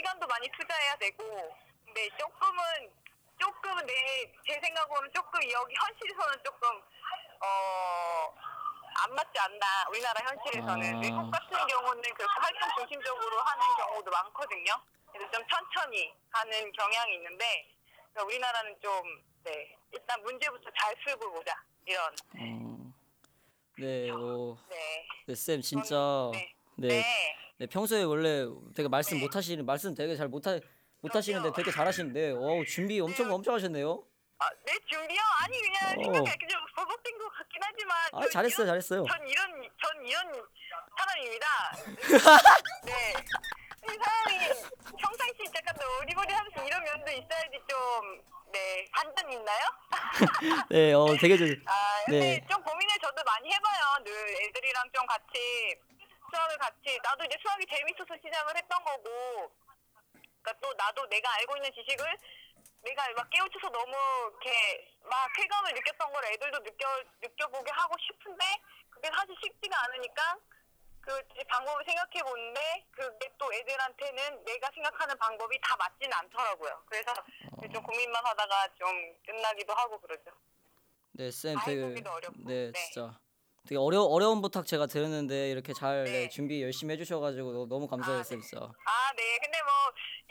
[0.00, 2.90] 시간도 많이 투자해야 되고 근데 조금은
[3.38, 6.68] 조금은 내제 생각으로는 조금 여기 현실에서는 조금
[7.42, 8.34] 어.
[9.02, 11.00] 안 맞지 않나 우리나라 현실에서는 아.
[11.00, 14.74] 외국 같은 경우는 그렇게 활동 중심적으로 하는 경우도 많거든요.
[15.10, 17.66] 그래서 좀 천천히 가는 경향이 있는데
[18.12, 18.90] 그러니까 우리나라는 좀
[19.44, 21.54] 네, 일단 문제부터 잘 풀고 보자
[21.86, 22.92] 이런 어,
[23.78, 25.06] 네, 어, 네.
[25.26, 25.96] 네, 쌤 진짜
[26.32, 26.54] 네.
[26.76, 27.49] 네, 네.
[27.60, 29.22] 네, 평소에 원래 되게 말씀 네.
[29.22, 30.58] 못 하시는 말씀 되게 잘 못 하,
[31.02, 31.52] 못 하시는데.
[31.54, 33.34] 되게 잘 하시는데, 어 준비 엄청 네.
[33.34, 34.02] 엄청 하셨네요.
[34.38, 35.20] 아, 내 준비요?
[35.44, 36.14] 아니 그냥 어.
[36.24, 39.04] 생각이 좀 버벅된 것 같긴 하지만 아, 전 잘했어요, 이런- 잘했어요.
[39.04, 40.42] 전 이런 전 이런
[40.96, 41.46] 사람입니다.
[42.86, 43.12] 네.
[43.92, 44.38] 이 사람이
[44.96, 47.76] 평상시 약간 더 어리버리 하면서 이런 면도 있어야지 좀
[48.52, 49.64] 네, 반전이 있나요?
[50.70, 51.72] 네, 어 되게 좀 아,
[52.06, 52.46] 근데 네.
[52.50, 54.02] 좀 고민을 저도 많이 해봐요.
[54.04, 54.12] 늘
[54.48, 55.76] 애들이랑 좀 같이
[56.30, 59.52] 수학을 같이 나도 이제 수학이 재밌어서 시작을 했던 거고,
[60.42, 62.16] 그러니까 또 나도 내가 알고 있는 지식을
[62.82, 63.94] 내가 막 깨우쳐서 너무
[64.30, 66.86] 이렇게 막 쾌감을 느꼈던 걸 애들도 느껴
[67.20, 68.44] 느껴보게 하고 싶은데
[68.88, 70.38] 그게 사실 쉽지가 않으니까
[71.02, 76.82] 그 방법을 생각해 보는데 그게 또 애들한테는 내가 생각하는 방법이 다 맞지는 않더라고요.
[76.86, 77.14] 그래서
[77.72, 80.30] 좀 고민만 하다가 좀 끝나기도 하고 그러죠.
[81.12, 81.82] 네, 쌤다 되게.
[81.84, 82.72] 네, 네.
[82.72, 83.18] 진짜
[83.68, 86.28] 되게 어려 어려운 부탁 제가 드렸는데 이렇게 잘 네, 네.
[86.28, 88.46] 준비 열심히 해주셔가지고 너- 너무 감사해요, 아, 쌤 네.
[88.56, 89.38] 아, 네.
[89.42, 89.70] 근데 뭐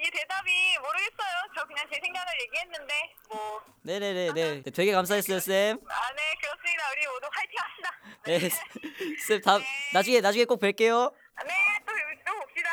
[0.02, 1.36] 이 대답이 모르겠어요.
[1.54, 2.94] 저 그냥 제 생각을 얘기했는데
[3.28, 5.78] 뭐 네네네 네, 네, 되게 감사했어요, 쌤.
[5.90, 6.84] 아, 네, 그렇습니다.
[6.94, 7.92] 우리 모두 화이팅 합시다.
[8.26, 8.40] 네,
[9.28, 9.62] 쌤 다음
[9.94, 11.12] 나중에 나중에 꼭 뵐게요.
[11.46, 11.54] 네,
[11.86, 11.92] 또,
[12.26, 12.70] 또 봅시다.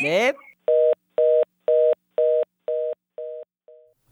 [0.00, 0.02] 네.
[0.04, 0.32] 네.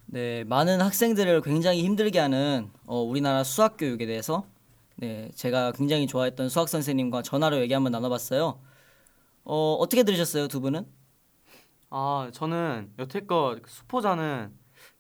[0.07, 4.45] 네, 많은 학생들을 굉장히 힘들게 하는 어, 우리나라 수학 교육에 대해서
[5.05, 8.59] 네, 제가 굉장히 좋아했던 수학 선생님과 전화로 얘기 한번 나눠봤어요.
[9.45, 10.87] 어, 어떻게 들으셨어요, 두 분은?
[11.91, 14.51] 아, 저는 여태껏 그 수포자는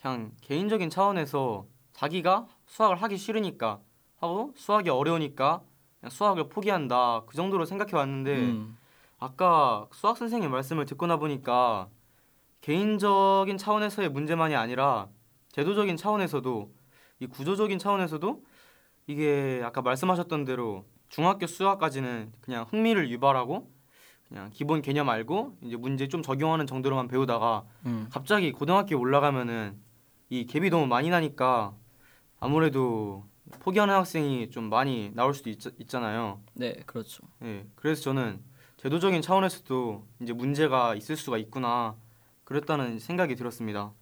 [0.02, 1.64] 그냥 개인적인 차원에서
[1.94, 3.80] 자기가 수학을 하기 싫으니까
[4.16, 5.62] 하고 수학이 어려우니까
[6.00, 8.76] 그냥 수학을 포기한다 그 정도로 생각해 왔는데 음,
[9.18, 11.88] 아까 수학 선생님 말씀을 듣고 나 보니까
[12.60, 15.08] 개인적인 차원에서의 문제만이 아니라
[15.52, 16.74] 제도적인 차원에서도
[17.20, 18.42] 이 구조적인 차원에서도
[19.06, 23.70] 이게 아까 말씀하셨던 대로 중학교 수학까지는 그냥 흥미를 유발하고
[24.28, 29.78] 그냥 기본 개념 알고 이제 문제 좀 적용하는 정도로만 배우다가 음, 갑자기 고등학교 올라가면은
[30.30, 31.74] 이 갭이 너무 많이 나니까
[32.40, 33.24] 아무래도
[33.60, 36.40] 포기하는 학생이 좀 많이 나올 수도 있, 있잖아요.
[36.54, 37.22] 네, 그렇죠.
[37.42, 38.42] 예, 그래서 저는
[38.78, 41.96] 제도적인 차원에서도 이제 문제가 있을 수가 있구나
[42.44, 43.92] 그랬다는 생각이 들었습니다.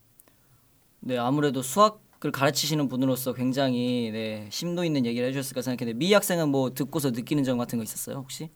[1.01, 6.51] 네, 아무래도 수학 을 가르치시는 분으로서 굉장히 네, 심도 있는 얘기를 해주셨을까 생각했는데 미 학생은
[6.51, 8.51] 뭐 듣고서 느끼는 점 같은 거 있었어요, 혹시?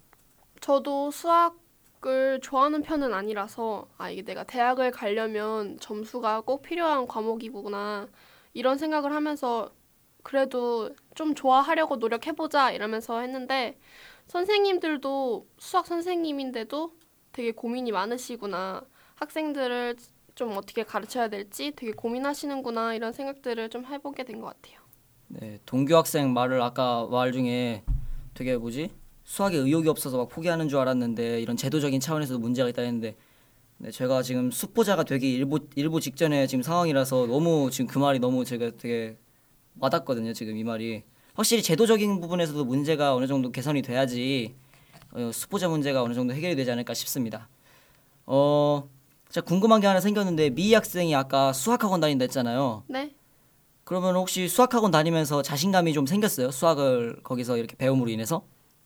[0.61, 8.09] 저도 수학을 좋아하는 편은 아니라서 아 이게 내가 대학을 가려면 점수가 꼭 필요한 과목이구나
[8.55, 9.73] 이런 생각을 하면서
[10.23, 13.79] 그래도 좀 좋아하려고 노력해보자 이러면서 했는데
[14.29, 16.93] 선생님들도 수학 선생님인데도
[17.33, 18.83] 되게 고민이 많으시구나
[19.17, 19.97] 학생들을
[20.37, 24.79] 좀 어떻게 가르쳐야 될지 되게 고민하시는구나 이런 생각들을 좀 해보게 된 것 같아요.
[25.29, 27.83] 네, 동규 학생 말을 아까 말 중에
[28.35, 28.91] 되게 뭐지?
[29.25, 33.17] 수학에 의욕이 없어서 막 포기하는 줄 알았는데 이런 제도적인 차원에서도 문제가 있다 했는데
[33.79, 38.45] 네, 제가 지금 수포자가 되기 일보 일보 직전에 지금 상황이라서 너무 지금 그 말이 너무
[38.45, 39.17] 제가 되게
[39.81, 40.33] 와닿거든요.
[40.35, 41.03] 지금 이 말이
[41.35, 44.55] 확실히 제도적인 부분에서도 문제가 어느 정도 개선이 돼야지
[45.13, 47.49] 어, 수포자 문제가 어느 정도 해결이 되지 않을까 싶습니다.
[48.27, 48.89] 어,
[49.37, 52.85] 제가 궁금한 게 하나 생겼는데 미 학생이 아까 수학학원 다닌다 했잖아요.
[52.87, 53.15] 네.
[53.85, 56.51] 그러면 혹시 수학학원 다니면서 자신감이 좀 생겼어요?
[56.51, 58.45] 수학을 거기서 이렇게 배움으로 인해서?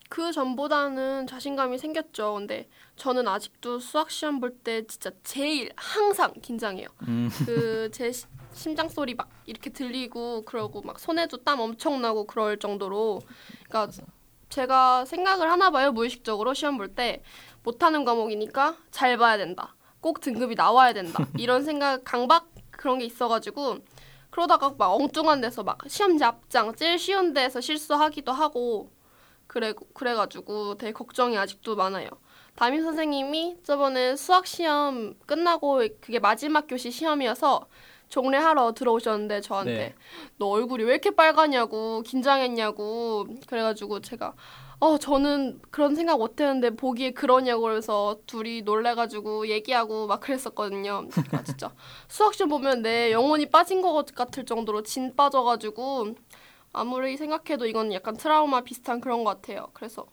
[0.09, 2.35] 그 전보다는 자신감이 생겼죠.
[2.35, 6.89] 근데 저는 아직도 수학 시험 볼 때 진짜 제일 항상 긴장해요.
[7.07, 7.31] 음.
[7.47, 8.11] 그제
[8.53, 13.21] 심장 소리 막 이렇게 들리고 그러고 막 손에도 땀 엄청 나고 그럴 정도로
[13.69, 13.93] 그러니까
[14.49, 15.93] 제가 생각을 하나 봐요.
[15.93, 17.23] 무의식적으로 시험 볼 때
[17.63, 19.77] 못하는 과목이니까 잘 봐야 된다.
[20.01, 21.27] 꼭 등급이 나와야 된다.
[21.39, 23.79] 이런 생각 강박 그런 게 있어가지고
[24.31, 28.91] 그러다가 막 엉뚱한 데서 막 시험지 앞장 제일 쉬운 데서 실수하기도 하고
[29.47, 32.09] 그래 그래가지고 되게 걱정이 아직도 많아요.
[32.55, 37.67] 담임 선생님이 저번에 수학 시험 끝나고 그게 마지막 교시 시험이어서
[38.09, 39.95] 종례하러 들어오셨는데 저한테 네.
[40.37, 44.35] 너 얼굴이 왜 이렇게 빨가냐고 긴장했냐고 그래가지고 제가
[44.83, 51.09] 어 저는 그런 생각 못했는데 보기에 그러냐고 그래서 둘이 놀래가지고 얘기하고 막 그랬었거든요.
[51.33, 51.75] 아 진짜
[52.09, 56.15] 수학 시험 보면 내 영혼이 빠진 것 같을 정도로 진 빠져가지고
[56.73, 59.69] 아무리 생각해도 이건 약간 트라우마 비슷한 그런 것 같아요.
[59.75, 60.07] 그래서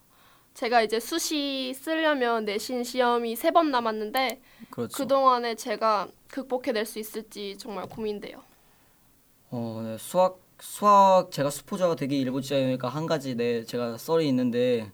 [0.56, 4.94] 제가 이제 수시 쓰려면 내신 시험이 세 번 남았는데 그렇죠.
[4.94, 8.44] 그 동안에 제가 극복해낼 수 있을지 정말 고민돼요.
[9.50, 9.98] 어, 네.
[9.98, 14.92] 수학 수학 제가 수포자가 되기 일보 직전이니까 한 가지 네 제가 썰이 있는데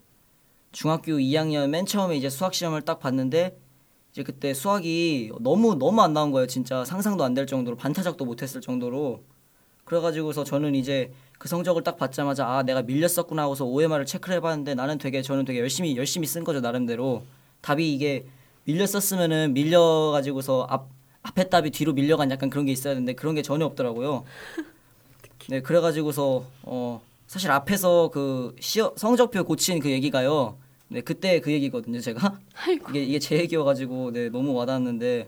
[0.71, 3.57] 중학교 2학년 맨 처음에 이제 수학 시험을 딱 봤는데
[4.11, 6.47] 이제 그때 수학이 너무 너무 안 나온 거예요.
[6.47, 9.23] 진짜 상상도 안 될 정도로 반타작도 못 했을 정도로
[9.85, 14.97] 그래가지고서 저는 이제 그 성적을 딱 받자마자 아 내가 밀렸었구나 하고서 OMR을 체크를 해봤는데 나는
[14.97, 17.23] 되게 저는 되게 열심히 열심히 쓴 거죠 나름대로
[17.61, 18.25] 답이 이게
[18.65, 20.89] 밀렸었으면은 밀려가지고서 앞
[21.23, 24.25] 앞에 답이 뒤로 밀려간 약간 그런 게 있어야 되는데 그런 게 전혀 없더라고요.
[25.49, 30.57] 네 그래가지고서 어 사실 앞에서 그 시어, 성적표 고친 그 얘기가요.
[30.89, 32.39] 네 그때 그 얘기거든요 제가
[32.89, 35.27] 이게 이게 제 얘기여가지고 네 너무 와닿았는데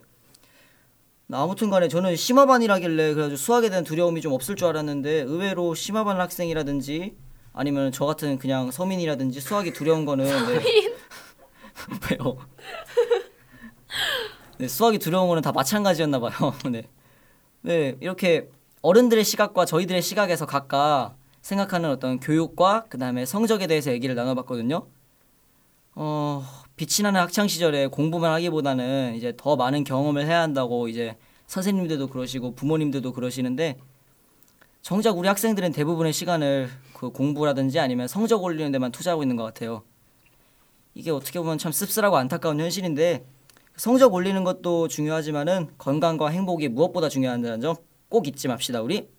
[1.28, 7.16] 나 아무튼간에 저는 심화반이라길래 그래가지고 수학에 대한 두려움이 좀 없을 줄 알았는데 의외로 심화반 학생이라든지
[7.54, 10.62] 아니면 저 같은 그냥 서민이라든지 수학이 두려운 거는 네.
[12.12, 12.38] 왜요?
[14.58, 16.54] 네, 수학이 두려운 거는 다 마찬가지였나 봐요.
[16.70, 16.88] 네.
[17.62, 18.50] 네, 이렇게
[18.86, 24.86] 어른들의 시각과 저희들의 시각에서 각각 생각하는 어떤 교육과 그 다음에 성적에 대해서 얘기를 나눠봤거든요.
[25.96, 26.44] 어,
[26.76, 31.18] 빛이 나는 학창 시절에 공부만 하기보다는 이제 더 많은 경험을 해야 한다고 이제
[31.48, 33.80] 선생님들도 그러시고 부모님들도 그러시는데
[34.84, 39.82] 정작 우리 학생들은 대부분의 시간을 그 공부라든지 아니면 성적 올리는 데만 투자하고 있는 것 같아요.
[40.94, 43.26] 이게 어떻게 보면 참 씁쓸하고 안타까운 현실인데
[43.78, 47.76] 성적 올리는 것도 중요하지만은 건강과 행복이 무엇보다 중요하다는 점
[48.16, 49.10] 꼭 잊지 맙시다 우리.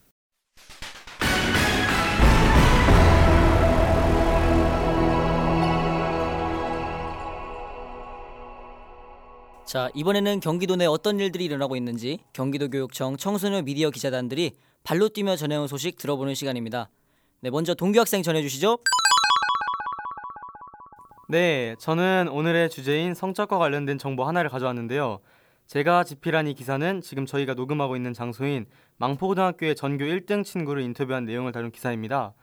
[9.67, 15.37] 자 이번에는 경기도 내 어떤 일들이 일어나고 있는지 경기도 교육청 청소년 미디어 기자단들이 발로 뛰며
[15.37, 16.89] 전해온 소식 들어보는 시간입니다.
[17.43, 18.79] 네 먼저 동규 학생 전해주시죠.
[21.29, 25.19] 네, 저는 오늘의 주제인 성적과 관련된 정보 하나를 가져왔는데요.
[25.67, 28.67] 제가 집필한 이 기사는 지금 저희가 녹음하고 있는 장소인
[28.99, 32.35] 망포고등학교의 전교 1등 친구를 인터뷰한 내용을 다룬 기사입니다.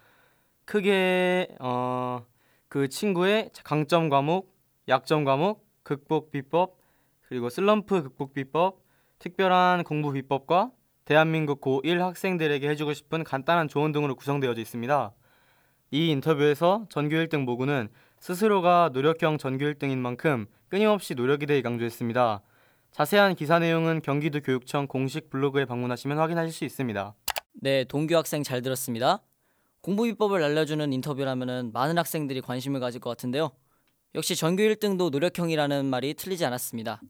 [0.66, 2.26] 크게 어,
[2.68, 4.54] 그 친구의 강점 과목,
[4.90, 6.78] 약점 과목, 극복 비법,
[7.22, 8.82] 그리고 슬럼프 극복 비법,
[9.20, 10.72] 특별한 공부 비법과
[11.06, 15.14] 대한민국 고1 학생들에게 해주고 싶은 간단한 조언 등으로 구성되어져 있습니다.
[15.92, 17.88] 이 인터뷰에서 전교 1등 모구는
[18.20, 22.42] 스스로가 노력형 전교 1등인 만큼 끊임없이 노력에 대해 강조했습니다.
[22.94, 27.16] 자세한 기사 내용은 경기도 교육청 공식 블로그에 방문하시면 확인하실 수 있습니다.
[27.54, 29.20] 네 동규 학생 잘 들었습니다.
[29.82, 33.52] 공부 비법을 알려주는 인터뷰라면은 많은 학생들이 관심을 가질 것 같은데요.
[34.14, 37.02] 역시 전교 1등도 노력형이라는 말이 틀리지 않았습니다.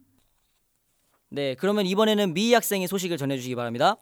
[1.30, 3.98] 네 그러면 이번에는 미희 학생의 소식을 전해주시기 바랍니다.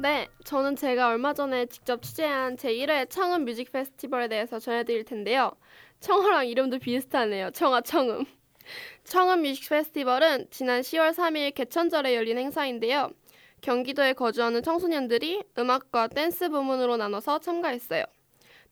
[0.00, 5.52] 네, 저는 제가 얼마 전에 직접 취재한 제1회 청음 뮤직 페스티벌에 대해서 전해드릴 텐데요.
[6.00, 7.50] 청어랑 이름도 비슷하네요.
[7.50, 8.24] 청아 청음.
[9.04, 13.10] 청음 뮤직 페스티벌은 지난 10월 3일 개천절에 열린 행사인데요.
[13.60, 18.04] 경기도에 거주하는 청소년들이 음악과 댄스 부문으로 나눠서 참가했어요.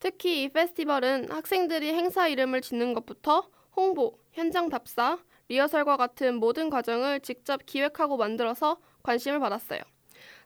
[0.01, 7.21] 특히 이 페스티벌은 학생들이 행사 이름을 짓는 것부터 홍보, 현장 답사, 리허설과 같은 모든 과정을
[7.21, 9.81] 직접 기획하고 만들어서 관심을 받았어요.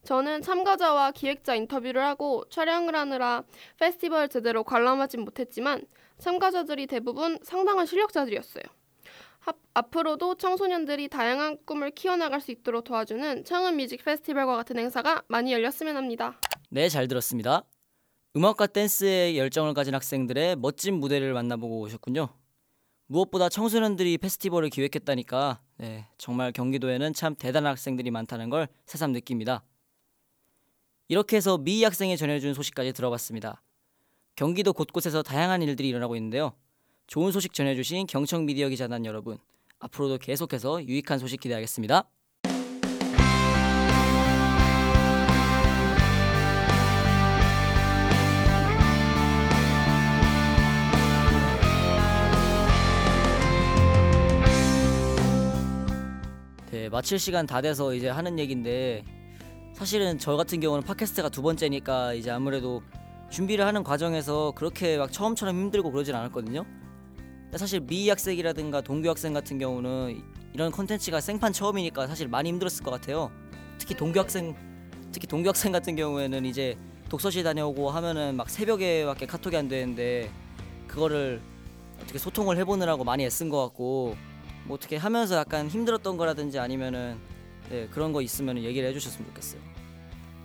[0.04, 3.44] 저는 참가자와 기획자 인터뷰를 하고 촬영을 하느라
[3.78, 5.84] 페스티벌 제대로 관람하진 못했지만
[6.18, 8.64] 참가자들이 대부분 상당한 실력자들이었어요.
[9.44, 15.52] 합- 앞으로도 청소년들이 다양한 꿈을 키워나갈 수 있도록 도와주는 청음 뮤직 페스티벌과 같은 행사가 많이
[15.52, 16.38] 열렸으면 합니다.
[16.70, 17.64] 네, 잘 들었습니다.
[18.36, 22.28] 음악과 댄스에 열정을 가진 학생들의 멋진 무대를 만나보고 오셨군요.
[23.06, 29.64] 무엇보다 청소년들이 페스티벌을 기획했다니까 네, 정말 경기도에는 참 대단한 학생들이 많다는 걸 새삼 느낍니다.
[31.08, 33.60] 이렇게 해서 미희 학생이 전해준 소식까지 들어봤습니다.
[34.36, 36.52] 경기도 곳곳에서 다양한 일들이 일어나고 있는데요.
[37.12, 39.36] 좋은 소식 전해주신 경청 미디어 기자단 여러분,
[39.80, 42.08] 앞으로도 계속해서 유익한 소식 기대하겠습니다.
[56.70, 59.04] 네, 마칠 시간 다 돼서 이제 하는 얘기인데
[59.74, 62.80] 사실은 저 같은 경우는 팟캐스트가 두 번째니까 이제 아무래도
[63.28, 66.64] 준비를 하는 과정에서 그렇게 막 처음처럼 힘들고 그러진 않았거든요.
[67.56, 70.22] 사실 미희 학생이라든가 동규 학생 같은 경우는
[70.54, 73.30] 이런 컨텐츠가 생판 처음이니까 사실 많이 힘들었을 것 같아요.
[73.78, 74.54] 특히 동규 학생
[75.12, 76.76] 특히 동규 학생 같은 경우에는 이제
[77.10, 80.30] 독서실 다녀오고 하면은 막 새벽에 밖에 카톡이 안 되는데
[80.88, 81.42] 그거를
[82.02, 84.16] 어떻게 소통을 해보느라고 많이 애쓴 것 같고
[84.64, 87.18] 뭐 어떻게 하면서 약간 힘들었던 거라든지 아니면은
[87.70, 89.60] 네, 그런 거 있으면 얘기를 해주셨으면 좋겠어요.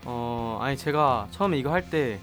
[0.06, 2.20] 어, 아니 제가 처음에 이거 할 때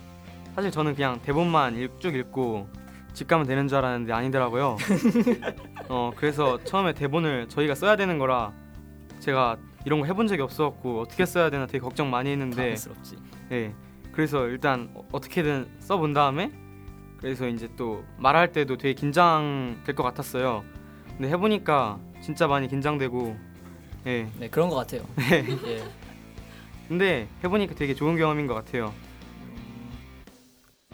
[0.54, 2.68] 사실 저는 그냥 대본만 읽- 쭉 읽고
[3.14, 4.76] 집 가면 되는 줄 알았는데 아니더라고요.
[5.88, 8.52] 어, 그래서 처음에 대본을 저희가 써야 되는 거라
[9.20, 13.16] 제가 이런 거 해본 적이 없어갖고 어떻게 써야 되나 되게 걱정 많이 했는데 당황스럽지.
[13.52, 13.72] 예.
[14.12, 16.50] 그래서 일단 어- 어떻게든 써본 다음에
[17.18, 20.64] 그래서 이제 또 말할 때도 되게 긴장될 것 같았어요.
[21.16, 23.36] 근데 해보니까 진짜 많이 긴장되고
[24.06, 24.28] 예.
[24.38, 25.02] 네 그런 것 같아요.
[25.66, 25.84] 예.
[26.88, 28.92] 근데 해보니까 되게 좋은 경험인 것 같아요.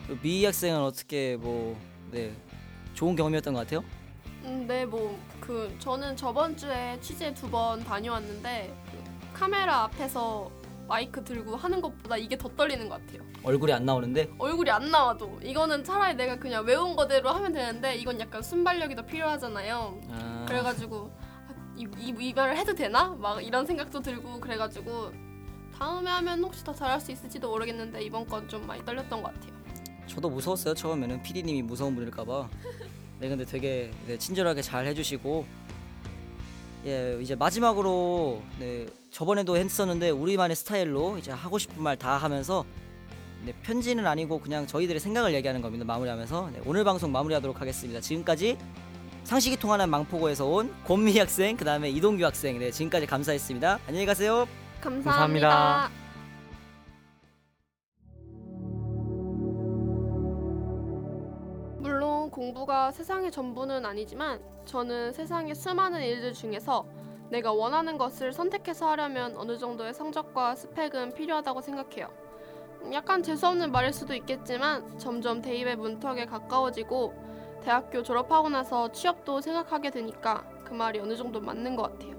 [0.06, 1.76] 그 미희 학생은 어떻게 뭐
[2.10, 2.32] 네,
[2.94, 3.84] 좋은 경험이었던 것 같아요?
[4.44, 10.48] 음, 네, 뭐 그 저는 저번 주에 취재 두 번 다녀왔는데 그 카메라 앞에서
[10.86, 13.22] 마이크 들고 하는 것보다 이게 더 떨리는 것 같아요.
[13.42, 18.20] 얼굴이 안 나오는데 얼굴이 안 나와도 이거는 차라리 내가 그냥 외운 거대로 하면 되는데 이건
[18.20, 20.00] 약간 순발력이 더 필요하잖아요.
[20.10, 21.10] 아, 그래가지고
[21.48, 23.08] 아, 이, 이, 이 말을 해도 되나?
[23.18, 25.10] 막 이런 생각도 들고 그래가지고
[25.78, 29.52] 다음에 하면 혹시 더 잘할 수 있을지도 모르겠는데 이번 건 좀 많이 떨렸던 것 같아요.
[30.10, 30.74] 저도 무서웠어요.
[30.74, 32.48] 처음에는 PD님이 무서운 분일까봐.
[33.20, 35.46] 네 근데 되게 네, 친절하게 잘 해주시고.
[36.86, 42.64] 예 이제 마지막으로 네 저번에도 했었는데 우리만의 스타일로 이제 하고 싶은 말 다 하면서
[43.44, 46.50] 네, 편지는 아니고 그냥 저희들의 생각을 얘기하는 겁니다 마무리하면서.
[46.54, 48.00] 네, 오늘 방송 마무리하도록 하겠습니다.
[48.00, 48.56] 지금까지
[49.24, 52.58] 상식이 통하는 망포고에서 온 권미 학생 그 다음에 이동규 학생.
[52.58, 53.80] 네 지금까지 감사했습니다.
[53.86, 54.48] 안녕히 가세요.
[54.80, 55.48] 감사합니다.
[55.48, 55.99] 감사합니다.
[62.30, 66.86] 공부가 세상의 전부는 아니지만 저는 세상의 수많은 일들 중에서
[67.30, 72.08] 내가 원하는 것을 선택해서 하려면 어느 정도의 성적과 스펙은 필요하다고 생각해요.
[72.82, 77.14] 음, 약간 재수없는 말일 수도 있겠지만 점점 대입의 문턱에 가까워지고
[77.62, 82.18] 대학교 졸업하고 나서 취업도 생각하게 되니까 그 말이 어느 정도 맞는 것 같아요.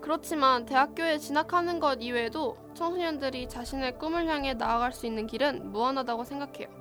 [0.00, 6.77] 그렇지만 대학교에 진학하는 것 이외에도 청소년들이 자신의 꿈을 향해 나아갈 수 있는 길은 무한하다고 생각해요.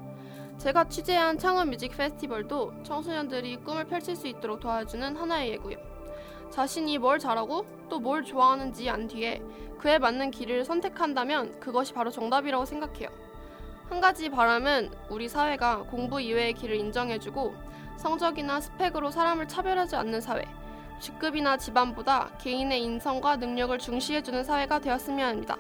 [0.58, 5.78] 제가 취재한 창원 뮤직 페스티벌도 청소년들이 꿈을 펼칠 수 있도록 도와주는 하나의 예고요.
[6.50, 9.42] 자신이 뭘 잘하고 또 뭘 좋아하는지 안 뒤에
[9.80, 13.10] 그에 맞는 길을 선택한다면 그것이 바로 정답이라고 생각해요.
[13.90, 17.54] 한 가지 바람은 우리 사회가 공부 이외의 길을 인정해주고
[17.98, 20.44] 성적이나 스펙으로 사람을 차별하지 않는 사회,
[21.00, 25.58] 직급이나 집안보다 개인의 인성과 능력을 중시해주는 사회가 되었으면 합니다.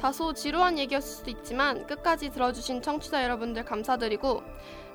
[0.00, 4.42] 다소 지루한 얘기였을 수도 있지만 끝까지 들어주신 청취자 여러분들 감사드리고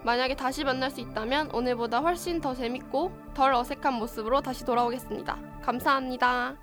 [0.04, 5.38] 만약에 다시 만날 수 있다면 오늘보다 훨씬 더 재밌고 덜 어색한 모습으로 다시 돌아오겠습니다.
[5.62, 6.56] 감사합니다.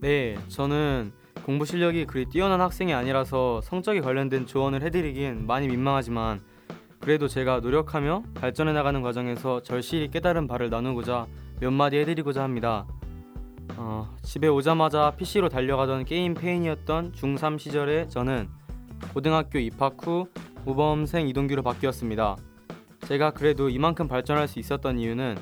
[0.00, 1.12] 네, 저는
[1.44, 6.40] 공부 실력이 그리 뛰어난 학생이 아니라서 성적에 관련된 조언을 해드리긴 많이 민망하지만
[6.98, 11.26] 그래도 제가 노력하며 발전해 나가는 과정에서 절실히 깨달은 바를 나누고자
[11.60, 12.86] 몇 마디 해드리고자 합니다.
[13.76, 18.48] 어, 집에 오자마자 PC로 달려가던 게임 페인이었던 중3 시절에 저는
[19.12, 20.28] 고등학교 입학 후
[20.64, 22.36] 모범생 이동규로 바뀌었습니다.
[23.06, 25.36] 제가 그래도 이만큼 발전할 수 있었던 이유는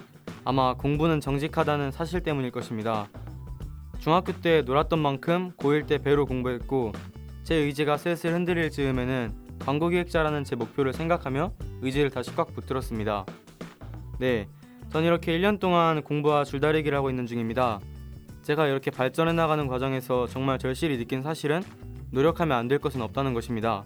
[0.44, 3.08] 아마 공부는 정직하다는 사실 때문일 것입니다.
[4.00, 6.92] 중학교 때 놀았던 만큼 고1 때 배로 공부했고
[7.42, 13.24] 제 의지가 슬슬 흔들릴 즈음에는 광고기획자라는 제 목표를 생각하며 의지를 다시 꽉 붙들었습니다.
[14.18, 14.48] 네,
[14.94, 17.80] 전 이렇게 1년 동안 공부와 줄다리기를 하고 있는 중입니다.
[18.42, 21.64] 제가 이렇게 발전해 나가는 과정에서 정말 절실히 느낀 사실은
[22.12, 23.82] 노력하면 안 될 것은 없다는 것입니다.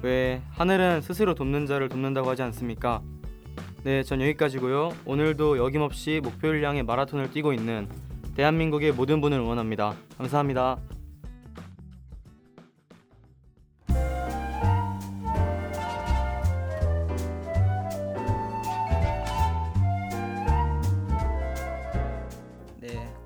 [0.00, 3.02] 왜 하늘은 스스로 돕는 자를 돕는다고 하지 않습니까?
[3.82, 4.94] 네, 전 여기까지고요.
[5.04, 7.86] 오늘도 여김없이 목표를 향해 마라톤을 뛰고 있는
[8.34, 9.94] 대한민국의 모든 분을 응원합니다.
[10.16, 10.78] 감사합니다.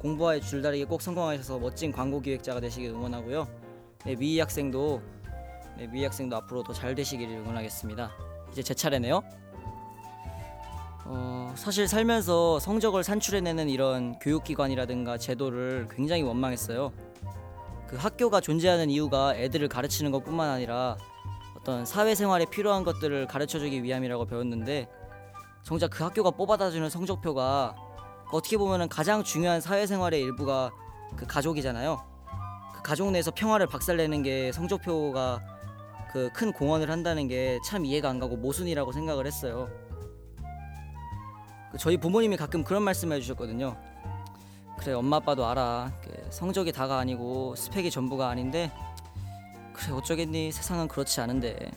[0.08, 3.46] 공부와의 줄다리기 꼭 성공하셔서 멋진 광고 기획자가 되시길 응원하고요.
[4.06, 5.02] 네, 미희 학생도
[5.76, 8.10] 네, 미희 학생도 앞으로 더 잘 되시기를 응원하겠습니다.
[8.50, 9.22] 이제 제 차례네요.
[11.04, 16.90] 어, 사실 살면서 성적을 산출해내는 이런 교육기관이라든가 제도를 굉장히 원망했어요.
[17.86, 20.96] 그 학교가 존재하는 이유가 애들을 가르치는 것뿐만 아니라
[21.58, 24.88] 어떤 사회생활에 필요한 것들을 가르쳐주기 위함이라고 배웠는데
[25.64, 27.87] 정작 그 학교가 뽑아다주는 성적표가
[28.30, 30.70] 어떻게 보면은 가장 중요한 사회생활의 일부가
[31.16, 32.02] 그 가족이잖아요.
[32.74, 35.40] 그 가족 내에서 평화를 박살내는 게 성적표가
[36.12, 39.68] 그 큰 공헌을 한다는 게 참 이해가 안 가고 모순이라고 생각을 했어요.
[41.70, 43.76] 그 저희 부모님이 가끔 그런 말씀을 해주셨거든요.
[44.78, 45.92] 그래 엄마 아빠도 알아.
[46.02, 48.72] 그 성적이 다가 아니고 스펙이 전부가 아닌데
[49.74, 51.70] 그래 어쩌겠니 세상은 그렇지 않은데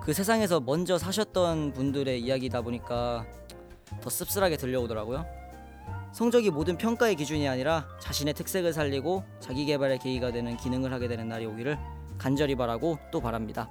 [0.00, 3.26] 그 세상에서 먼저 사셨던 분들의 이야기다 보니까
[4.00, 5.26] 더 씁쓸하게 들려오더라고요.
[6.18, 11.28] 성적이 모든 평가의 기준이 아니라 자신의 특색을 살리고 자기 개발의 계기가 되는 기능을 하게 되는
[11.28, 11.78] 날이 오기를
[12.18, 13.70] 간절히 바라고 또 바랍니다.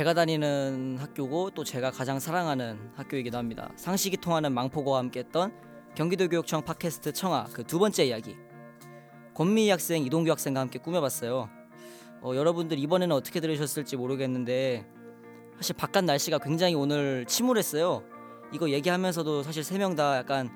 [0.00, 3.70] 제가 다니는 학교고 또 제가 가장 사랑하는 학교이기도 합니다.
[3.76, 5.52] 상식이 통하는 망포고와 함께했던
[5.94, 8.34] 경기도교육청 팟캐스트 청아 그 두 번째 이야기.
[9.34, 11.50] 권미희 학생, 이동규 학생과 함께 꾸며봤어요.
[12.22, 14.86] 어, 여러분들 이번에는 어떻게 들으셨을지 모르겠는데
[15.56, 18.02] 사실 바깥 날씨가 굉장히 오늘 침울했어요.
[18.54, 20.48] 이거 얘기하면서도 사실 세 명 다 약간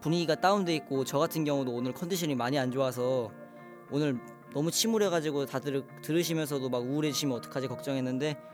[0.00, 3.32] 분위기가 다운돼 있고 저 같은 경우도 오늘 컨디션이 많이 안 좋아서
[3.90, 4.20] 오늘
[4.54, 8.51] 너무 침울해가지고 다들 들으시면서도 막 우울해지시면 어떡하지 걱정했는데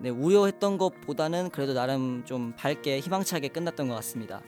[0.00, 4.42] 네, 우려했던 것보다는 그래도 나름 좀 밝게 희망차게 끝났던 것 같습니다.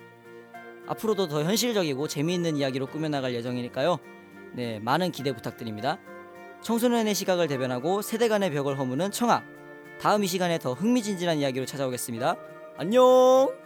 [0.87, 3.99] 앞으로도 더 현실적이고 재미있는 이야기로 꾸며나갈 예정이니까요.
[4.55, 5.99] 네, 많은 기대 부탁드립니다.
[6.63, 9.43] 청소년의 시각을 대변하고 세대 간의 벽을 허무는 청아.
[10.01, 12.37] 다음 이 시간에 더 흥미진진한 이야기로 찾아오겠습니다.
[12.77, 13.60] 안녕!